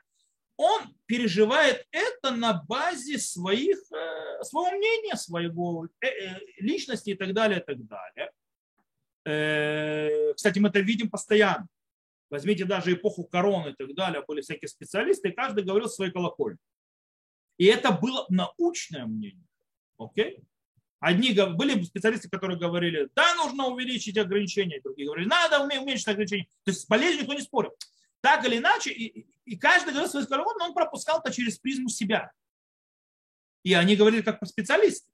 он 0.57 0.95
переживает 1.07 1.87
это 1.91 2.31
на 2.31 2.63
базе 2.69 3.19
своих, 3.19 3.79
э, 3.93 4.43
своего 4.43 4.77
мнения, 4.77 5.17
своего 5.17 5.87
э, 6.01 6.07
э, 6.07 6.41
личности 6.59 7.11
и 7.11 7.15
так 7.15 7.33
далее, 7.33 7.61
и 7.61 7.65
так 7.65 7.79
далее. 7.87 8.31
Кстати, 10.35 10.59
мы 10.59 10.69
это 10.69 10.81
видим 10.81 11.09
постоянно. 11.09 11.67
Возьмите 12.35 12.65
даже 12.65 12.95
эпоху 12.95 13.23
короны 13.23 13.71
и 13.71 13.75
так 13.75 13.95
далее, 13.95 14.21
были 14.27 14.41
всякие 14.41 14.69
специалисты, 14.69 15.29
и 15.29 15.33
каждый 15.33 15.63
говорил 15.63 15.89
своей 15.89 16.11
колокольни. 16.11 16.59
И 17.59 17.67
это 17.67 17.93
было 17.93 18.27
научное 18.29 19.07
мнение. 19.07 19.47
Окей? 19.99 20.41
Одни 20.99 21.33
были 21.33 21.81
специалисты, 21.85 22.29
которые 22.29 22.59
говорили, 22.59 23.09
да, 23.15 23.37
нужно 23.37 23.69
увеличить 23.69 24.19
ограничения, 24.19 24.81
другие 24.83 25.07
говорили, 25.07 25.29
надо 25.29 25.61
уменьшить 25.63 26.09
ограничения. 26.09 26.49
То 26.65 26.73
есть 26.73 26.81
с 26.81 26.87
болезнью 26.89 27.21
никто 27.21 27.35
не 27.35 27.43
спорил. 27.43 27.71
Так 28.21 28.45
или 28.45 28.59
иначе, 28.59 28.91
и, 28.91 29.29
и 29.45 29.57
каждый 29.57 29.91
говорил 29.91 30.11
свою 30.11 30.27
скорость, 30.27 30.57
но 30.59 30.65
он 30.65 30.75
пропускал 30.75 31.21
это 31.21 31.33
через 31.33 31.61
призму 31.61 31.89
себя. 31.89 32.33
И 33.63 33.75
они 33.75 33.95
говорили 33.95 34.23
как 34.23 34.45
специалисты. 34.45 35.09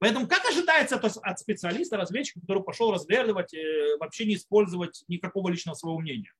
Поэтому 0.00 0.26
как 0.26 0.42
ожидается 0.46 0.96
от 0.96 1.38
специалиста, 1.38 1.98
разведчика, 1.98 2.40
который 2.40 2.62
пошел 2.62 2.90
разведывать, 2.90 3.52
э, 3.52 3.98
вообще 3.98 4.24
не 4.24 4.34
использовать 4.34 5.04
никакого 5.08 5.50
личного 5.50 5.76
своего 5.76 5.98
мнения? 5.98 6.32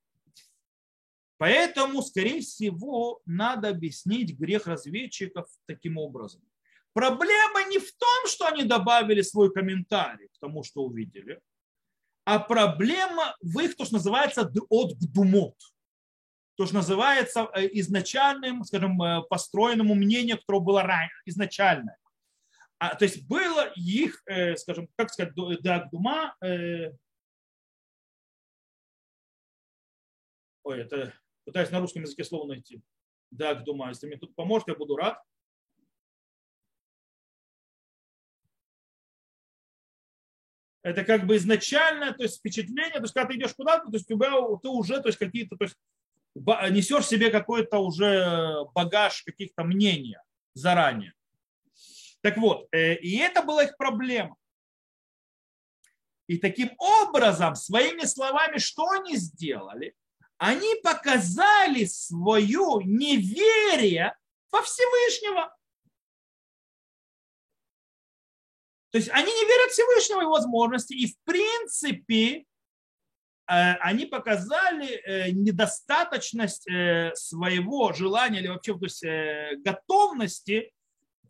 Поэтому, 1.36 2.00
скорее 2.00 2.40
всего, 2.40 3.20
надо 3.26 3.68
объяснить 3.68 4.38
грех 4.38 4.66
разведчиков 4.66 5.46
таким 5.66 5.98
образом. 5.98 6.40
Проблема 6.94 7.68
не 7.68 7.78
в 7.78 7.92
том, 7.92 8.26
что 8.28 8.46
они 8.46 8.64
добавили 8.64 9.20
свой 9.20 9.52
комментарий 9.52 10.28
к 10.28 10.38
тому, 10.40 10.64
что 10.64 10.82
увидели, 10.82 11.38
а 12.24 12.38
проблема 12.38 13.36
в 13.42 13.58
их, 13.60 13.76
то, 13.76 13.84
что 13.84 13.94
называется, 13.94 14.50
от 14.70 14.94
гдумот. 14.94 15.56
То, 16.56 16.64
что 16.64 16.76
называется 16.76 17.50
э, 17.54 17.68
изначальным, 17.72 18.64
скажем, 18.64 19.00
э, 19.02 19.22
построенному 19.28 19.94
мнению, 19.94 20.38
которое 20.38 20.60
было 20.60 20.82
изначальное. 21.26 21.98
А, 22.80 22.94
то 22.94 23.04
есть 23.04 23.28
было 23.28 23.70
их, 23.76 24.22
э, 24.24 24.56
скажем, 24.56 24.88
как 24.96 25.10
сказать, 25.10 25.34
дагдума, 25.34 26.34
ой, 30.62 30.80
это 30.80 31.12
пытаюсь 31.44 31.70
на 31.70 31.80
русском 31.80 32.02
языке 32.02 32.24
слово 32.24 32.48
найти. 32.48 32.82
Дагдума. 33.30 33.90
Если 33.90 34.06
мне 34.06 34.16
тут 34.16 34.34
поможет, 34.34 34.68
я 34.68 34.74
буду 34.74 34.96
рад. 34.96 35.22
Это 40.82 41.04
как 41.04 41.26
бы 41.26 41.36
изначально, 41.36 42.14
то 42.14 42.22
есть 42.22 42.38
впечатление, 42.38 42.94
то 42.94 43.02
есть 43.02 43.12
когда 43.12 43.28
ты 43.28 43.36
идешь 43.36 43.52
куда-то, 43.52 43.90
то 43.90 43.96
есть 43.98 44.10
у 44.10 44.14
тебя 44.14 44.30
ты 44.62 44.68
уже, 44.68 45.02
то 45.02 45.08
есть 45.08 45.18
какие-то, 45.18 45.54
то 45.56 45.64
есть 45.64 45.76
несешь 46.34 47.06
себе 47.06 47.30
какой-то 47.30 47.78
уже 47.78 48.64
багаж 48.74 49.22
каких-то 49.22 49.64
мнений 49.64 50.16
заранее. 50.54 51.12
Так 52.22 52.36
вот, 52.36 52.68
э, 52.72 52.96
и 52.96 53.18
это 53.18 53.42
была 53.42 53.64
их 53.64 53.76
проблема. 53.76 54.36
И 56.26 56.38
таким 56.38 56.70
образом, 56.78 57.54
своими 57.54 58.04
словами, 58.04 58.58
что 58.58 58.88
они 58.90 59.16
сделали? 59.16 59.94
Они 60.36 60.74
показали 60.82 61.84
свое 61.86 62.80
неверие 62.84 64.14
во 64.52 64.62
Всевышнего. 64.62 65.54
То 68.90 68.98
есть 68.98 69.08
они 69.10 69.32
не 69.32 69.44
верят 69.44 69.72
Всевышнего 69.72 70.22
и 70.22 70.26
возможности, 70.26 70.94
и 70.94 71.06
в 71.06 71.18
принципе 71.24 72.38
э, 72.38 72.44
они 73.46 74.06
показали 74.06 74.88
э, 74.88 75.30
недостаточность 75.30 76.66
своего 77.14 77.92
желания 77.92 78.40
или 78.40 78.48
вообще 78.48 78.78
то 78.78 78.84
есть, 78.84 79.04
готовности 79.64 80.72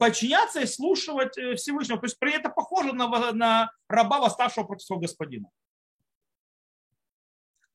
подчиняться 0.01 0.61
и 0.61 0.67
слушать 0.67 1.35
Всевышнего. 1.57 2.01
То 2.01 2.07
есть 2.07 2.19
при 2.19 2.33
это 2.33 2.49
похоже 2.49 2.93
на, 2.93 3.33
на 3.33 3.71
раба, 3.89 4.19
восставшего 4.19 4.65
против 4.65 4.85
своего 4.85 5.03
господина 5.03 5.49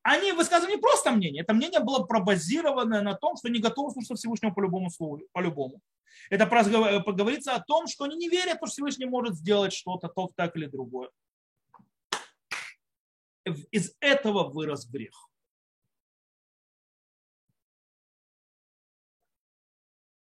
они 0.06 0.34
высказывали 0.34 0.76
не 0.76 0.82
просто 0.82 1.12
мнение, 1.12 1.42
это 1.42 1.54
мнение 1.56 1.80
было 1.80 2.06
пробазированное 2.06 3.02
на 3.02 3.16
том, 3.16 3.36
что 3.38 3.48
они 3.48 3.60
готовы 3.60 3.90
слушать 3.92 4.20
Всевышнего 4.20 4.52
по 4.52 4.62
любому 4.62 4.92
слову, 4.92 5.24
по 5.32 5.40
любому. 5.40 5.82
Это 6.30 6.46
говорится 6.46 7.56
о 7.56 7.64
том, 7.64 7.88
что 7.88 8.04
они 8.04 8.16
не 8.16 8.30
верят, 8.30 8.58
что 8.58 8.68
Всевышний 8.68 9.08
может 9.08 9.36
сделать 9.36 9.74
что-то, 9.74 10.08
то 10.08 10.30
так 10.36 10.56
или 10.56 10.68
другое. 10.68 11.10
Из 13.72 13.96
этого 14.00 14.48
вырос 14.48 14.86
грех. 14.88 15.28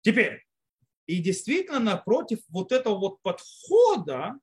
Теперь, 0.03 0.45
и 1.11 1.19
действительно 1.19 1.81
напротив 1.81 2.39
вот 2.49 2.71
этого 2.71 2.97
вот 2.97 3.21
подхода 3.23 4.39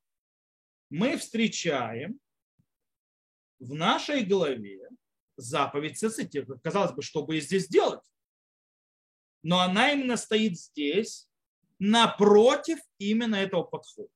мы 0.90 1.16
встречаем 1.16 2.20
в 3.58 3.74
нашей 3.74 4.26
голове 4.26 4.90
заповедь 5.38 5.98
цицити. 5.98 6.46
Казалось 6.62 6.92
бы, 6.92 7.02
что 7.02 7.26
бы 7.26 7.40
здесь 7.40 7.70
делать? 7.70 8.04
Но 9.44 9.62
она 9.62 9.94
именно 9.94 10.18
стоит 10.18 10.60
здесь, 10.60 11.30
напротив 11.80 12.80
именно 12.98 13.36
этого 13.36 13.64
подхода. 13.64 14.12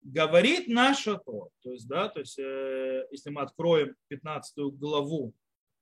Говорит 0.00 0.66
наша 0.66 1.18
то, 1.18 1.50
то 1.60 1.72
есть, 1.72 1.86
да, 1.88 2.08
то 2.08 2.20
есть, 2.20 2.38
э, 2.38 3.06
если 3.10 3.28
мы 3.28 3.42
откроем 3.42 3.94
15 4.08 4.70
главу, 4.78 5.34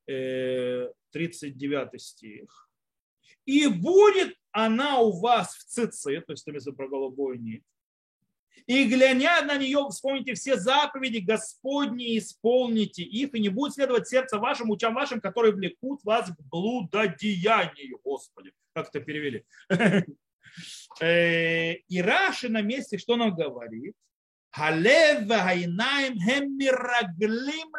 э, 0.08 0.92
39 1.12 2.00
стих, 2.02 2.68
и 3.44 3.68
будет 3.68 4.39
она 4.52 4.98
у 5.00 5.12
вас 5.12 5.54
в 5.54 5.64
цице, 5.64 6.20
то 6.20 6.32
есть, 6.32 6.46
если 6.46 6.70
про 6.70 6.88
голубой 6.88 7.38
нить, 7.38 7.64
и 8.66 8.84
глядя 8.84 9.44
на 9.44 9.56
нее, 9.56 9.86
вспомните 9.90 10.34
все 10.34 10.56
заповеди 10.56 11.18
Господни, 11.18 12.18
исполните 12.18 13.02
их, 13.02 13.34
и 13.34 13.40
не 13.40 13.48
будет 13.48 13.74
следовать 13.74 14.08
сердце 14.08 14.38
вашим, 14.38 14.70
учам 14.70 14.94
вашим, 14.94 15.20
которые 15.20 15.54
влекут 15.54 16.04
вас 16.04 16.30
к 16.30 16.40
блудодеянию, 16.50 17.98
Господи. 18.04 18.52
Как 18.72 18.88
это 18.88 19.00
перевели? 19.00 19.44
Э, 21.00 21.74
и 21.74 22.02
Раши 22.02 22.48
на 22.48 22.60
месте, 22.60 22.98
что 22.98 23.16
нам 23.16 23.36
говорит? 23.36 23.94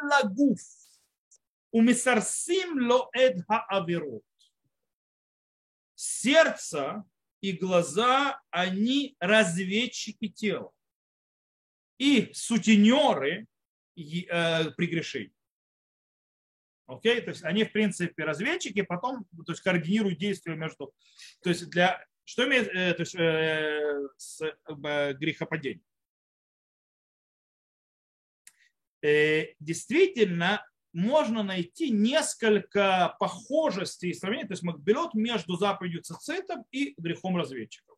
Лагуф. 0.09 0.59
Умисарсим 1.71 2.87
ло 2.87 3.09
эд 3.13 3.43
хааверот. 3.45 4.23
Сердце 6.21 7.03
и 7.41 7.53
глаза, 7.53 8.39
они 8.51 9.15
разведчики 9.19 10.27
тела. 10.27 10.71
И 11.97 12.31
сутенеры, 12.33 13.47
э, 13.97 14.71
прегрешений. 14.71 15.33
Окей, 16.85 17.21
то 17.21 17.29
есть 17.29 17.43
они, 17.43 17.63
в 17.63 17.71
принципе, 17.71 18.23
разведчики, 18.23 18.83
потом 18.83 19.25
то 19.45 19.51
есть, 19.51 19.61
координируют 19.61 20.19
действия 20.19 20.55
между... 20.55 20.93
То 21.41 21.49
есть 21.49 21.69
для... 21.69 22.05
Что 22.23 22.47
имеет 22.47 22.67
э, 22.67 22.93
то 22.93 23.01
есть, 23.01 23.15
э, 23.15 24.07
с 24.17 24.41
э, 24.43 25.13
грехопадением? 25.13 25.83
Э, 29.01 29.55
действительно, 29.59 30.63
можно 30.93 31.43
найти 31.43 31.89
несколько 31.89 33.15
похожестей 33.19 34.11
и 34.11 34.13
сравнений, 34.13 34.47
то 34.47 34.53
есть 34.53 34.63
макбелет 34.63 35.13
между 35.13 35.55
заповедью 35.55 36.01
цицитов 36.01 36.59
и 36.71 36.93
грехом 36.97 37.37
разведчиков. 37.37 37.97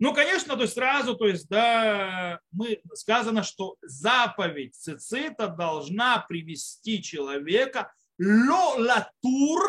Ну, 0.00 0.14
конечно, 0.14 0.56
то 0.56 0.62
есть 0.62 0.74
сразу, 0.74 1.14
то 1.14 1.26
есть, 1.26 1.46
да, 1.48 2.40
мы 2.52 2.80
сказано, 2.94 3.42
что 3.42 3.76
заповедь 3.82 4.74
цицита 4.74 5.48
должна 5.48 6.24
привести 6.26 7.02
человека 7.02 7.92
лолатур, 8.18 9.62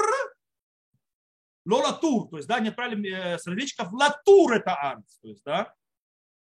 лолатур, 1.65 2.29
то 2.29 2.37
есть, 2.37 2.47
да, 2.47 2.61
не 2.61 2.69
отправили 2.69 3.11
э, 3.11 3.37
с 3.37 3.45
разведчиков, 3.45 3.91
латур 3.91 4.53
это 4.53 4.73
арц, 4.73 5.19
то 5.21 5.27
есть, 5.27 5.43
да, 5.43 5.73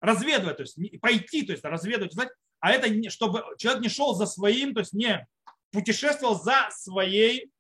разведывать, 0.01 0.58
то 0.58 0.63
есть, 0.63 0.77
пойти, 0.99 1.43
то 1.43 1.54
есть, 1.54 1.63
разведывать, 1.63 2.12
знать, 2.12 2.30
а 2.60 2.71
это 2.71 3.10
чтобы 3.10 3.43
человек 3.58 3.84
не 3.84 3.89
шел 3.89 4.13
за 4.15 4.25
своим, 4.25 4.73
то 4.73 4.82
есть, 4.82 4.91
не 4.91 5.25
путешествовал 5.71 6.41
за 6.41 6.69
своей, 6.71 7.51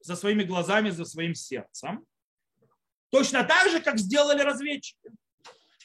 за 0.00 0.16
своими 0.16 0.42
глазами, 0.42 0.90
за 0.90 1.04
своим 1.04 1.34
сердцем. 1.34 2.04
Точно 3.10 3.44
так 3.44 3.70
же, 3.70 3.80
как 3.80 3.98
сделали 3.98 4.42
разведчики 4.42 5.10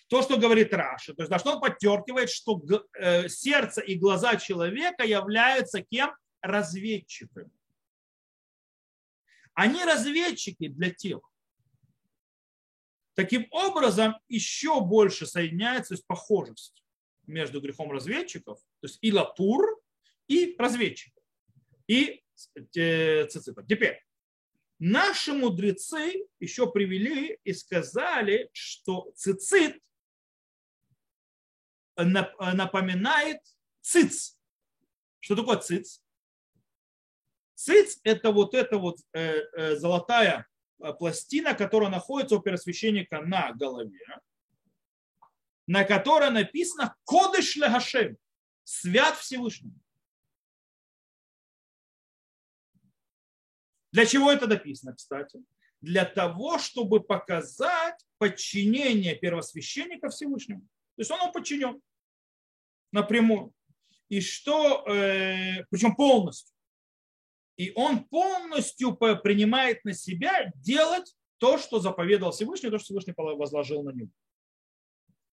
то, 0.07 0.21
что 0.21 0.37
говорит 0.37 0.73
Раша, 0.73 1.13
то 1.13 1.23
есть 1.23 1.31
на 1.31 1.39
что 1.39 1.53
он 1.53 1.61
подчеркивает, 1.61 2.29
что 2.29 2.61
э, 2.99 3.27
сердце 3.27 3.81
и 3.81 3.95
глаза 3.95 4.35
человека 4.35 5.03
являются 5.03 5.81
кем? 5.81 6.15
Разведчиками. 6.41 7.49
Они 9.55 9.83
разведчики 9.83 10.67
для 10.67 10.91
тела. 10.91 11.27
Таким 13.15 13.47
образом, 13.49 14.15
еще 14.27 14.81
больше 14.81 15.25
соединяется 15.25 15.89
то 15.89 15.93
есть 15.95 16.05
похожесть 16.05 16.83
между 17.25 17.61
грехом 17.61 17.91
разведчиков, 17.91 18.59
то 18.59 18.87
есть 18.87 18.99
и 19.01 19.11
латур, 19.11 19.81
и 20.27 20.55
разведчиков, 20.59 21.23
и 21.87 22.23
э, 22.75 23.27
цицитов. 23.27 23.65
Теперь, 23.67 24.03
наши 24.79 25.33
мудрецы 25.33 26.27
еще 26.39 26.71
привели 26.71 27.39
и 27.43 27.53
сказали, 27.53 28.49
что 28.53 29.11
цицит 29.15 29.81
напоминает 31.97 33.39
циц. 33.81 34.37
Что 35.19 35.35
такое 35.35 35.57
циц? 35.57 36.01
Циц– 37.55 37.99
это 38.03 38.31
вот 38.31 38.53
эта 38.53 38.77
вот 38.77 38.99
э, 39.13 39.39
э, 39.53 39.75
золотая 39.77 40.45
пластина, 40.99 41.53
которая 41.53 41.89
находится 41.89 42.35
у 42.35 42.41
первосвященника 42.41 43.21
на 43.21 43.53
голове, 43.53 44.19
на 45.67 45.85
которой 45.85 46.31
написано 46.31 46.95
«Кодыш 47.05 47.55
легашем»– 47.55 48.17
«Свят 48.65 49.15
Всевышнему». 49.17 49.79
Для 53.95 54.05
чего 54.05 54.29
это 54.29 54.45
написано, 54.45 54.93
кстати? 54.93 55.41
Для 55.79 56.03
того, 56.03 56.57
чтобы 56.57 56.99
показать 56.99 58.05
подчинение 58.17 59.15
первосвященника 59.15 60.09
Всевышнему. 60.09 60.63
То 60.97 61.01
есть 61.01 61.11
он 61.11 61.21
ему 61.21 61.31
подчинен 61.31 61.81
напрямую. 62.91 63.53
И 64.09 64.19
что, 64.19 64.83
э, 64.85 65.63
причем 65.69 65.95
полностью. 65.95 66.53
И 67.55 67.71
он 67.73 68.03
полностью 68.03 68.97
принимает 68.97 69.85
на 69.85 69.93
себя 69.93 70.51
делать 70.55 71.15
то, 71.37 71.57
что 71.57 71.79
заповедал 71.79 72.33
Всевышний, 72.33 72.69
то, 72.69 72.79
что 72.79 72.87
Всевышний 72.87 73.13
возложил 73.15 73.81
на 73.83 73.91
него. 73.91 74.11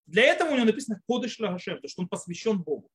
Для 0.06 0.22
этого 0.22 0.50
у 0.50 0.54
него 0.54 0.66
написано 0.66 1.02
Кодыш 1.08 1.40
Лагашем, 1.40 1.80
то, 1.80 1.88
что 1.88 2.02
он 2.02 2.08
посвящен 2.08 2.62
Богу. 2.62 2.88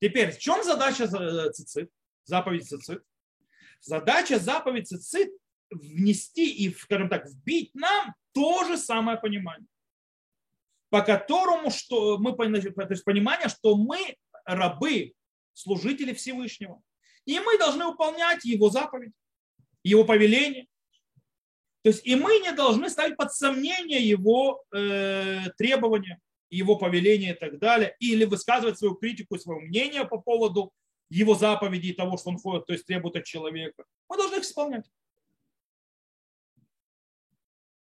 Теперь, 0.00 0.30
в 0.30 0.38
чем 0.38 0.62
задача 0.62 1.06
э, 1.06 1.50
цицит, 1.50 1.90
заповедь 2.24 2.68
цицит? 2.68 3.02
Задача 3.80 4.38
заповедь 4.38 4.88
цицит 4.88 5.30
внести 5.70 6.50
и, 6.50 6.74
скажем 6.74 7.08
так, 7.08 7.26
вбить 7.26 7.74
нам 7.74 8.14
то 8.32 8.64
же 8.64 8.76
самое 8.76 9.18
понимание 9.18 9.66
по 10.94 11.02
которому 11.02 11.72
что 11.72 12.18
мы, 12.18 12.36
то 12.36 12.86
есть 12.90 13.04
понимание, 13.04 13.48
что 13.48 13.76
мы 13.76 14.14
рабы, 14.44 15.12
служители 15.52 16.12
Всевышнего. 16.12 16.80
И 17.24 17.36
мы 17.40 17.58
должны 17.58 17.86
выполнять 17.86 18.44
его 18.44 18.70
заповедь, 18.70 19.10
его 19.82 20.04
повеление. 20.04 20.68
То 21.82 21.90
есть 21.90 22.06
и 22.06 22.14
мы 22.14 22.38
не 22.38 22.52
должны 22.52 22.88
ставить 22.90 23.16
под 23.16 23.32
сомнение 23.32 24.08
его 24.08 24.62
э, 24.72 25.50
требования, 25.58 26.20
его 26.48 26.76
повеления 26.76 27.32
и 27.32 27.38
так 27.40 27.58
далее, 27.58 27.96
или 27.98 28.24
высказывать 28.24 28.78
свою 28.78 28.94
критику, 28.94 29.36
свое 29.36 29.62
мнение 29.62 30.04
по 30.04 30.18
поводу 30.18 30.72
его 31.08 31.34
заповедей 31.34 31.90
и 31.90 31.94
того, 31.94 32.16
что 32.16 32.30
он 32.30 32.38
ходит, 32.38 32.66
то 32.66 32.72
есть 32.72 32.86
требует 32.86 33.16
от 33.16 33.24
человека. 33.24 33.84
Мы 34.08 34.16
должны 34.16 34.36
их 34.36 34.42
исполнять. 34.42 34.90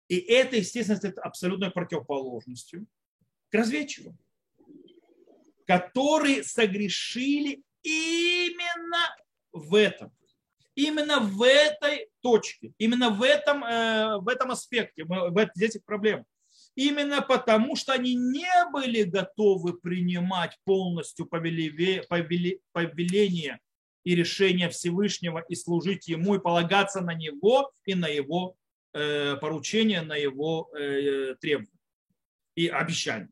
И 0.07 0.17
это, 0.17 0.57
естественно, 0.57 0.99
это 1.01 1.21
абсолютной 1.21 1.71
противоположностью 1.71 2.86
к 3.49 3.53
разведчикам, 3.53 4.17
которые 5.65 6.43
согрешили 6.43 7.63
именно 7.81 9.15
в 9.53 9.75
этом. 9.75 10.12
Именно 10.75 11.19
в 11.19 11.43
этой 11.43 12.10
точке, 12.21 12.73
именно 12.77 13.10
в 13.10 13.21
этом, 13.23 13.63
э, 13.63 14.17
в 14.19 14.27
этом 14.27 14.51
аспекте, 14.51 15.03
в 15.03 15.38
этих 15.38 15.84
проблем. 15.84 16.25
Именно 16.75 17.21
потому, 17.21 17.75
что 17.75 17.93
они 17.93 18.15
не 18.15 18.69
были 18.71 19.03
готовы 19.03 19.73
принимать 19.77 20.57
полностью 20.63 21.25
повеление 21.25 22.05
и 24.03 24.15
решение 24.15 24.69
Всевышнего 24.69 25.39
и 25.39 25.55
служить 25.55 26.07
Ему, 26.07 26.36
и 26.36 26.39
полагаться 26.39 27.01
на 27.01 27.13
Него 27.13 27.71
и 27.86 27.93
на 27.93 28.07
Его 28.07 28.55
э, 28.93 29.36
поручения, 29.36 30.01
на 30.01 30.15
Его 30.15 30.69
э, 30.73 31.36
требования 31.39 31.77
и 32.55 32.67
обещания. 32.67 33.29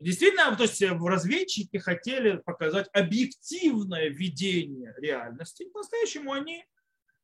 Действительно, 0.00 0.54
то 0.54 0.64
есть 0.64 0.82
э, 0.82 0.90
разведчики 0.90 1.78
хотели 1.78 2.36
показать 2.36 2.88
объективное 2.92 4.08
видение 4.10 4.94
реальности. 4.98 5.66
По-настоящему 5.72 6.32
они, 6.32 6.62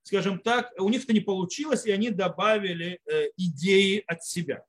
скажем 0.03 0.39
так, 0.39 0.73
у 0.79 0.89
них 0.89 1.05
это 1.05 1.13
не 1.13 1.21
получилось, 1.21 1.87
и 1.87 1.91
они 1.91 2.11
добавили 2.11 3.01
э, 3.07 3.31
идеи 3.37 4.03
от 4.07 4.25
себя. 4.25 4.65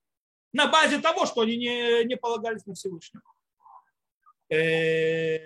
На 0.53 0.67
базе 0.67 0.99
того, 0.99 1.25
что 1.25 1.41
они 1.41 1.57
не, 1.57 2.03
не 2.05 2.17
полагались 2.17 2.65
на 2.65 2.73
Всевышнего. 2.73 3.23
Э, 4.49 5.39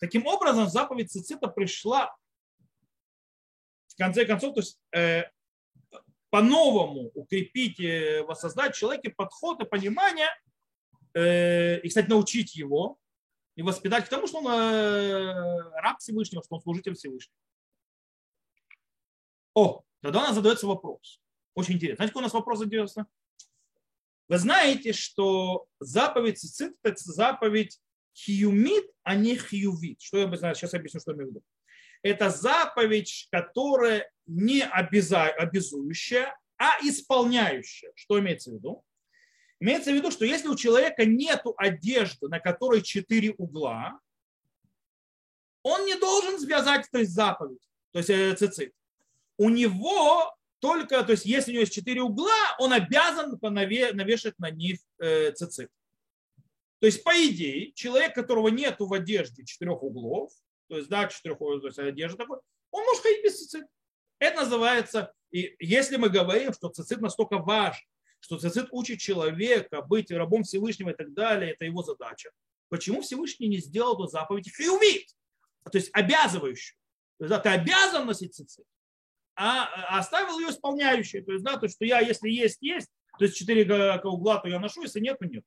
таким 0.00 0.26
образом, 0.26 0.68
заповедь 0.68 1.10
Цицита 1.10 1.48
пришла 1.48 2.14
в 3.88 3.96
конце 3.96 4.26
концов, 4.26 4.54
то 4.54 4.60
есть 4.60 4.78
по-новому 6.28 7.10
укрепить, 7.14 7.80
воссоздать 8.26 8.74
в 8.74 8.78
человеке 8.78 9.10
подход 9.10 9.62
и 9.62 9.64
понимание– 9.64 10.28
Э, 11.16 11.80
и, 11.80 11.88
кстати, 11.88 12.10
научить 12.10 12.54
его 12.56 12.98
и 13.54 13.62
воспитать 13.62 14.04
к 14.04 14.08
тому, 14.10 14.26
что 14.26 14.38
он 14.38 14.48
э, 14.48 15.60
раб 15.80 15.98
Всевышнего, 15.98 16.44
что 16.44 16.56
он 16.56 16.60
служитель 16.60 16.94
Всевышнего. 16.94 17.34
О, 19.56 19.82
тогда 20.02 20.18
у 20.18 20.22
нас 20.22 20.34
задается 20.34 20.66
вопрос. 20.66 21.18
Очень 21.54 21.76
интересно. 21.76 21.96
Знаете, 21.96 22.12
какой 22.12 22.20
у 22.20 22.24
нас 22.24 22.34
вопрос 22.34 22.58
задается? 22.58 23.06
Вы 24.28 24.38
знаете, 24.38 24.92
что 24.92 25.66
заповедь 25.80 26.38
цицит– 26.38 26.74
это 26.82 26.98
заповедь 26.98 27.80
хиюмит, 28.14 28.84
а 29.02 29.14
не 29.14 29.34
хиювит. 29.36 30.02
Что 30.02 30.18
я 30.18 30.26
бы 30.26 30.36
знаю, 30.36 30.54
сейчас 30.54 30.74
объясню, 30.74 31.00
что 31.00 31.12
я 31.12 31.16
имею 31.16 31.28
в 31.28 31.30
виду. 31.30 31.42
Это 32.02 32.28
заповедь, 32.28 33.28
которая 33.32 34.10
не 34.26 34.62
обязующая, 34.62 36.38
а 36.58 36.78
исполняющая. 36.82 37.92
Что 37.94 38.20
имеется 38.20 38.50
в 38.50 38.54
виду? 38.54 38.84
Имеется 39.58 39.90
в 39.90 39.94
виду, 39.94 40.10
что 40.10 40.26
если 40.26 40.48
у 40.48 40.56
человека 40.56 41.06
нет 41.06 41.42
одежды, 41.56 42.28
на 42.28 42.40
которой 42.40 42.82
четыре 42.82 43.32
угла, 43.38 43.98
он 45.62 45.86
не 45.86 45.94
должен 45.94 46.38
связать 46.38 46.86
то 46.90 46.98
есть, 46.98 47.12
заповедь, 47.12 47.62
то 47.92 48.00
есть 48.00 48.10
э, 48.10 48.34
цицит. 48.34 48.74
У 49.38 49.50
него 49.50 50.34
только, 50.60 51.02
то 51.04 51.12
есть 51.12 51.26
если 51.26 51.50
у 51.50 51.54
него 51.54 51.60
есть 51.60 51.74
четыре 51.74 52.02
угла, 52.02 52.56
он 52.58 52.72
обязан 52.72 53.38
навешать 53.40 54.38
на 54.38 54.50
них 54.50 54.78
э, 54.98 55.32
цицит. 55.32 55.70
То 56.80 56.86
есть, 56.86 57.02
по 57.04 57.10
идее, 57.10 57.72
человек, 57.72 58.14
которого 58.14 58.48
нет 58.48 58.76
в 58.78 58.92
одежде 58.92 59.44
четырех 59.44 59.82
углов, 59.82 60.32
то 60.68 60.76
есть, 60.76 60.88
да, 60.88 61.08
четырех, 61.08 61.38
то 61.38 61.66
есть 61.66 61.78
одежда 61.78 62.18
такой, 62.18 62.38
он 62.70 62.84
может 62.84 63.02
ходить 63.02 63.24
без 63.24 63.38
цицит. 63.38 63.66
Это 64.18 64.42
называется, 64.42 65.12
и 65.30 65.56
если 65.58 65.96
мы 65.96 66.08
говорим, 66.08 66.52
что 66.52 66.68
цицит 66.68 67.00
настолько 67.00 67.38
важен, 67.38 67.82
что 68.20 68.38
цицит 68.38 68.68
учит 68.72 68.98
человека 68.98 69.82
быть 69.82 70.10
рабом 70.10 70.42
Всевышнего 70.42 70.90
и 70.90 70.94
так 70.94 71.12
далее, 71.12 71.52
это 71.52 71.64
его 71.64 71.82
задача. 71.82 72.30
Почему 72.68 73.02
Всевышний 73.02 73.48
не 73.48 73.58
сделал 73.58 73.94
эту 73.94 74.08
заповедь 74.08 74.54
хиувит, 74.54 75.08
то 75.70 75.78
есть 75.78 75.90
обязывающую? 75.92 76.76
То 77.18 77.24
есть, 77.24 77.30
да, 77.30 77.38
ты 77.38 77.48
обязан 77.50 78.06
носить 78.06 78.34
цицит, 78.34 78.64
а 79.36 79.98
оставил 79.98 80.38
ее 80.38 80.48
исполняющей. 80.48 81.22
То 81.22 81.32
есть, 81.32 81.44
да, 81.44 81.58
то, 81.58 81.68
что 81.68 81.84
я, 81.84 82.00
если 82.00 82.30
есть, 82.30 82.58
есть, 82.62 82.88
то 83.18 83.24
есть 83.24 83.36
четыре 83.36 84.00
угла, 84.02 84.38
то 84.38 84.48
я 84.48 84.58
ношу, 84.58 84.82
если 84.82 85.00
нет, 85.00 85.18
то 85.18 85.26
нет. 85.26 85.44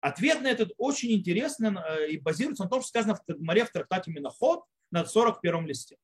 Ответ 0.00 0.42
на 0.42 0.48
этот 0.48 0.72
очень 0.76 1.12
интересный 1.12 1.70
э, 1.74 2.10
и 2.10 2.18
базируется 2.18 2.64
на 2.64 2.70
том, 2.70 2.80
что 2.80 2.88
сказано 2.88 3.14
в 3.14 3.24
Тагмаре 3.24 3.64
в 3.64 3.70
трактате 3.70 4.12
Миноход 4.12 4.64
на 4.90 5.04
41 5.04 5.66
листе. 5.66 5.96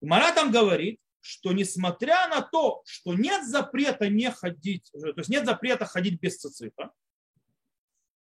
Гмара 0.00 0.34
там 0.34 0.50
говорит, 0.50 0.98
что 1.20 1.52
несмотря 1.52 2.28
на 2.28 2.40
то, 2.40 2.82
что 2.86 3.12
нет 3.12 3.46
запрета 3.46 4.08
не 4.08 4.30
ходить, 4.30 4.90
то 4.92 5.12
есть 5.16 5.28
нет 5.28 5.44
запрета 5.44 5.84
ходить 5.84 6.18
без 6.18 6.38
цицита, 6.38 6.90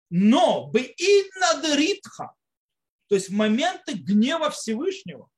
но 0.09 0.67
бы 0.67 0.79
бейднадеритха, 0.97 2.33
то 3.07 3.15
есть 3.15 3.29
в 3.29 3.33
моменты 3.33 3.93
гнева 3.93 4.49
Всевышнего, 4.49 5.29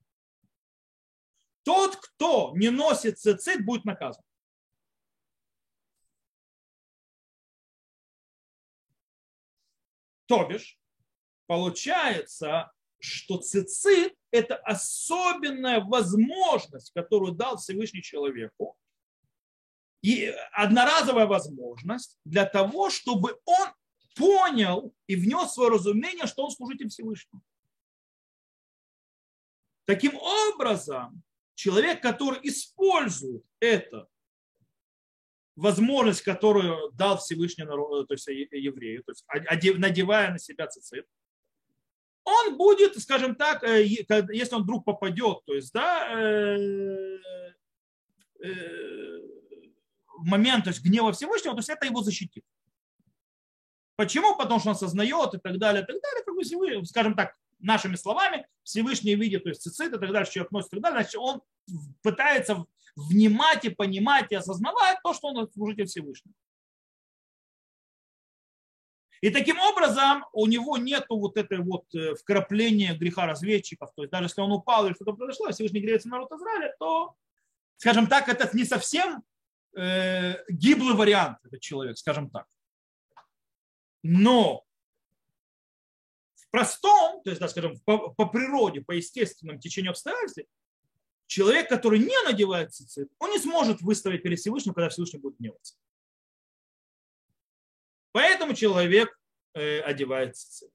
тот, 1.62 1.96
кто 1.96 2.52
не 2.56 2.70
носит 2.70 3.18
цицит, 3.18 3.64
будет 3.64 3.84
наказан. 3.84 4.22
То 10.26 10.46
бишь, 10.46 10.78
получается, 11.46 12.70
что 13.00 13.38
цицит– 13.38 14.14
это 14.30 14.56
особенная 14.56 15.80
возможность, 15.80 16.92
которую 16.92 17.32
дал 17.32 17.56
Всевышний 17.56 18.02
человеку, 18.02 18.76
и 20.02 20.32
одноразовая 20.52 21.26
возможность 21.26 22.18
для 22.24 22.46
того, 22.46 22.90
чтобы 22.90 23.38
он 23.44 23.68
понял 24.14 24.94
и 25.06 25.16
внес 25.16 25.52
свое 25.52 25.70
разумение, 25.70 26.26
что 26.26 26.44
он 26.44 26.50
служитель 26.50 26.88
Всевышнего. 26.88 27.42
Таким 29.84 30.16
образом, 30.16 31.22
человек, 31.60 32.00
который 32.00 32.40
использует 32.42 33.44
это 33.60 34.08
возможность, 35.56 36.22
которую 36.22 36.90
дал 36.92 37.18
Всевышний 37.18 37.64
народу, 37.64 38.06
то 38.06 38.14
есть 38.14 38.26
еврею, 38.28 39.04
то 39.04 39.12
есть 39.12 39.26
надевая 39.78 40.30
на 40.30 40.38
себя 40.38 40.68
цицит, 40.68 41.06
он 42.24 42.56
будет, 42.56 42.98
скажем 42.98 43.34
так, 43.34 43.62
э, 43.64 43.84
если 43.84 44.54
он 44.54 44.62
вдруг 44.62 44.84
попадет, 44.86 45.38
то 45.44 45.54
есть, 45.54 45.72
да, 45.72 46.08
э, 46.18 47.18
э, 48.42 49.20
в 50.18 50.24
момент 50.24 50.64
то 50.64 50.70
есть, 50.70 50.82
гнева 50.82 51.12
Всевышнего, 51.12 51.54
то 51.54 51.60
есть 51.60 51.68
это 51.68 51.86
его 51.86 52.02
защитит. 52.02 52.44
Почему? 53.96 54.34
Потому 54.36 54.60
что 54.60 54.70
он 54.70 54.76
осознает 54.76 55.34
и 55.34 55.38
так 55.38 55.58
далее, 55.58 55.82
и 55.82 55.86
так 55.86 56.00
далее, 56.00 56.24
как 56.24 56.34
бы, 56.34 56.86
скажем 56.86 57.14
так, 57.14 57.36
нашими 57.60 57.96
словами, 57.96 58.46
Всевышний 58.62 59.14
видит, 59.14 59.44
то 59.44 59.48
есть 59.48 59.62
цицит 59.62 59.88
и 59.88 59.98
так 59.98 60.12
далее, 60.12 60.30
человек 60.30 60.52
носит 60.52 60.72
и 60.72 60.76
так 60.76 60.82
далее, 60.82 61.02
значит, 61.02 61.20
он 61.20 61.42
пытается 62.02 62.66
внимать 62.96 63.64
и 63.64 63.70
понимать 63.70 64.32
и 64.32 64.34
осознавать 64.34 64.98
то, 65.02 65.14
что 65.14 65.28
он 65.28 65.50
служитель 65.52 65.86
Всевышнего. 65.86 66.34
И 69.20 69.28
таким 69.28 69.58
образом 69.58 70.24
у 70.32 70.46
него 70.46 70.78
нет 70.78 71.04
вот 71.10 71.36
этой 71.36 71.58
вот 71.58 71.84
э, 71.94 72.14
вкрапления 72.14 72.94
греха 72.94 73.26
разведчиков. 73.26 73.90
То 73.94 74.02
есть 74.02 74.12
даже 74.12 74.26
если 74.26 74.40
он 74.40 74.52
упал 74.52 74.86
или 74.86 74.94
что-то 74.94 75.12
произошло, 75.12 75.50
Всевышний 75.50 75.80
греется 75.80 76.08
народ 76.08 76.32
Израиля, 76.32 76.74
то, 76.78 77.14
скажем 77.76 78.06
так, 78.06 78.30
это 78.30 78.48
не 78.56 78.64
совсем 78.64 79.22
э, 79.76 80.36
гиблый 80.48 80.94
вариант, 80.94 81.36
этот 81.44 81.60
человек, 81.60 81.98
скажем 81.98 82.30
так. 82.30 82.46
Но 84.02 84.64
простом, 86.50 87.22
то 87.22 87.30
есть, 87.30 87.40
да, 87.40 87.48
скажем, 87.48 87.78
по, 87.84 88.10
по 88.10 88.26
природе, 88.26 88.80
по 88.80 88.92
естественному 88.92 89.60
течению 89.60 89.90
обстоятельств, 89.90 90.40
человек, 91.26 91.68
который 91.68 91.98
не 92.00 92.22
надевает 92.24 92.72
цицит, 92.72 93.08
он 93.18 93.30
не 93.30 93.38
сможет 93.38 93.80
выставить 93.80 94.22
перед 94.22 94.38
Всевышним, 94.38 94.74
когда 94.74 94.88
Всевышний 94.88 95.20
будет 95.20 95.38
гневаться. 95.38 95.76
Поэтому 98.12 98.54
человек 98.54 99.16
э, 99.54 99.80
одевает 99.80 100.36
цицит. 100.36 100.70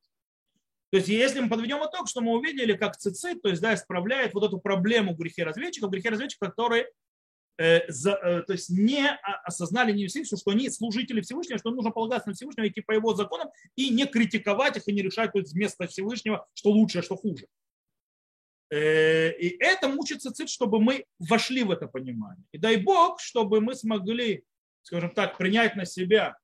То 0.91 0.97
есть, 0.97 1.09
если 1.09 1.41
мы 1.41 1.49
подведем 1.49 1.79
итог, 1.79 2.07
что 2.07 2.21
мы 2.21 2.31
увидели, 2.31 2.73
как 2.73 2.95
цицит, 2.95 3.41
то 3.41 3.49
есть, 3.49 3.61
да, 3.61 3.73
исправляет 3.73 4.33
вот 4.33 4.45
эту 4.45 4.59
проблему 4.59 5.13
грехи 5.13 5.43
разведчиков, 5.43 5.91
грехи 5.91 6.07
разведчиков, 6.07 6.49
которые 6.49 6.89
за, 7.57 8.11
э, 8.11 8.41
то 8.43 8.53
есть 8.53 8.69
не 8.69 9.07
осознали 9.43 9.93
не 9.93 10.07
Всевышнего, 10.07 10.39
что 10.39 10.51
они 10.51 10.69
служители 10.69 11.21
Всевышнего, 11.21 11.57
что 11.57 11.71
нужно 11.71 11.91
полагаться 11.91 12.29
на 12.29 12.35
Всевышнего, 12.35 12.67
идти 12.67 12.81
по 12.81 12.91
его 12.91 13.15
законам 13.15 13.49
и 13.75 13.89
не 13.89 14.05
критиковать 14.05 14.77
их 14.77 14.87
и 14.87 14.93
не 14.93 15.01
решать 15.01 15.31
то 15.31 15.39
есть, 15.39 15.53
вместо 15.53 15.87
Всевышнего, 15.87 16.45
что 16.53 16.71
лучше, 16.71 16.99
а 16.99 17.01
что 17.01 17.15
хуже. 17.15 17.47
Э, 18.71 19.31
и 19.31 19.55
это 19.63 19.87
мучит 19.87 20.21
цицит, 20.21 20.49
чтобы 20.49 20.81
мы 20.81 21.05
вошли 21.19 21.63
в 21.63 21.71
это 21.71 21.87
понимание. 21.87 22.43
И 22.51 22.57
дай 22.57 22.75
Бог, 22.77 23.21
чтобы 23.21 23.61
мы 23.61 23.75
смогли, 23.75 24.43
скажем 24.81 25.11
так, 25.11 25.37
принять 25.37 25.77
на 25.77 25.85
себя 25.85 26.37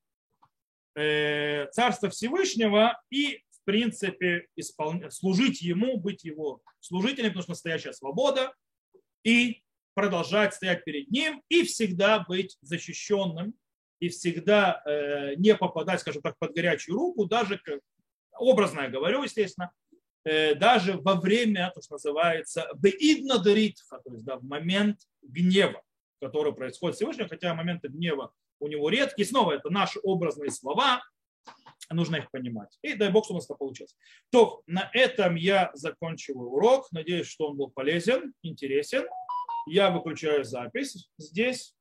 э, 0.95 1.67
Царство 1.71 2.09
Всевышнего 2.09 3.01
и, 3.09 3.43
в 3.49 3.63
принципе, 3.65 4.47
исполнять, 4.55 5.13
служить 5.13 5.61
Ему, 5.61 5.97
быть 5.97 6.23
Его 6.23 6.61
служителем, 6.79 7.29
потому 7.29 7.43
что 7.43 7.51
настоящая 7.51 7.93
свобода, 7.93 8.53
и 9.23 9.61
продолжать 9.93 10.53
стоять 10.53 10.83
перед 10.83 11.09
Ним, 11.11 11.41
и 11.49 11.63
всегда 11.63 12.19
быть 12.19 12.57
защищенным, 12.61 13.53
и 13.99 14.09
всегда 14.09 14.81
э, 14.85 15.35
не 15.35 15.55
попадать, 15.55 16.01
скажем 16.01 16.21
так, 16.21 16.35
под 16.39 16.53
горячую 16.55 16.97
руку, 16.97 17.25
даже, 17.25 17.61
образно 18.33 18.81
я 18.81 18.89
говорю, 18.89 19.23
естественно, 19.23 19.71
Э, 20.23 20.53
даже 20.55 20.97
во 20.97 21.15
время, 21.15 21.71
то, 21.73 21.81
что 21.81 21.95
называется, 21.95 22.67
беидна 22.75 23.39
деритха, 23.39 23.99
то 24.05 24.13
есть 24.13 24.23
да, 24.23 24.37
в 24.37 24.43
момент 24.43 24.99
гнева, 25.23 25.81
который 26.21 26.53
происходит 26.53 26.99
сегодня, 26.99 27.27
хотя 27.27 27.55
моменты 27.55 27.87
гнева 27.87 28.31
у 28.59 28.67
него 28.67 28.89
редкие. 28.89 29.25
Снова 29.25 29.53
это 29.53 29.71
наши 29.71 29.99
образные 30.03 30.51
слова, 30.51 31.01
нужно 31.89 32.17
их 32.17 32.29
понимать. 32.29 32.77
И 32.83 32.93
дай 32.93 33.09
Бог, 33.09 33.25
что 33.25 33.33
у 33.33 33.37
нас 33.37 33.45
это 33.45 33.55
получилось. 33.55 33.95
То, 34.29 34.61
на 34.67 34.91
этом 34.93 35.35
я 35.35 35.71
заканчиваю 35.73 36.49
урок. 36.49 36.91
Надеюсь, 36.91 37.27
что 37.27 37.47
он 37.47 37.57
был 37.57 37.71
полезен, 37.71 38.33
интересен. 38.43 39.05
Я 39.65 39.91
выключаю 39.91 40.43
запись 40.43 41.09
здесь. 41.17 41.75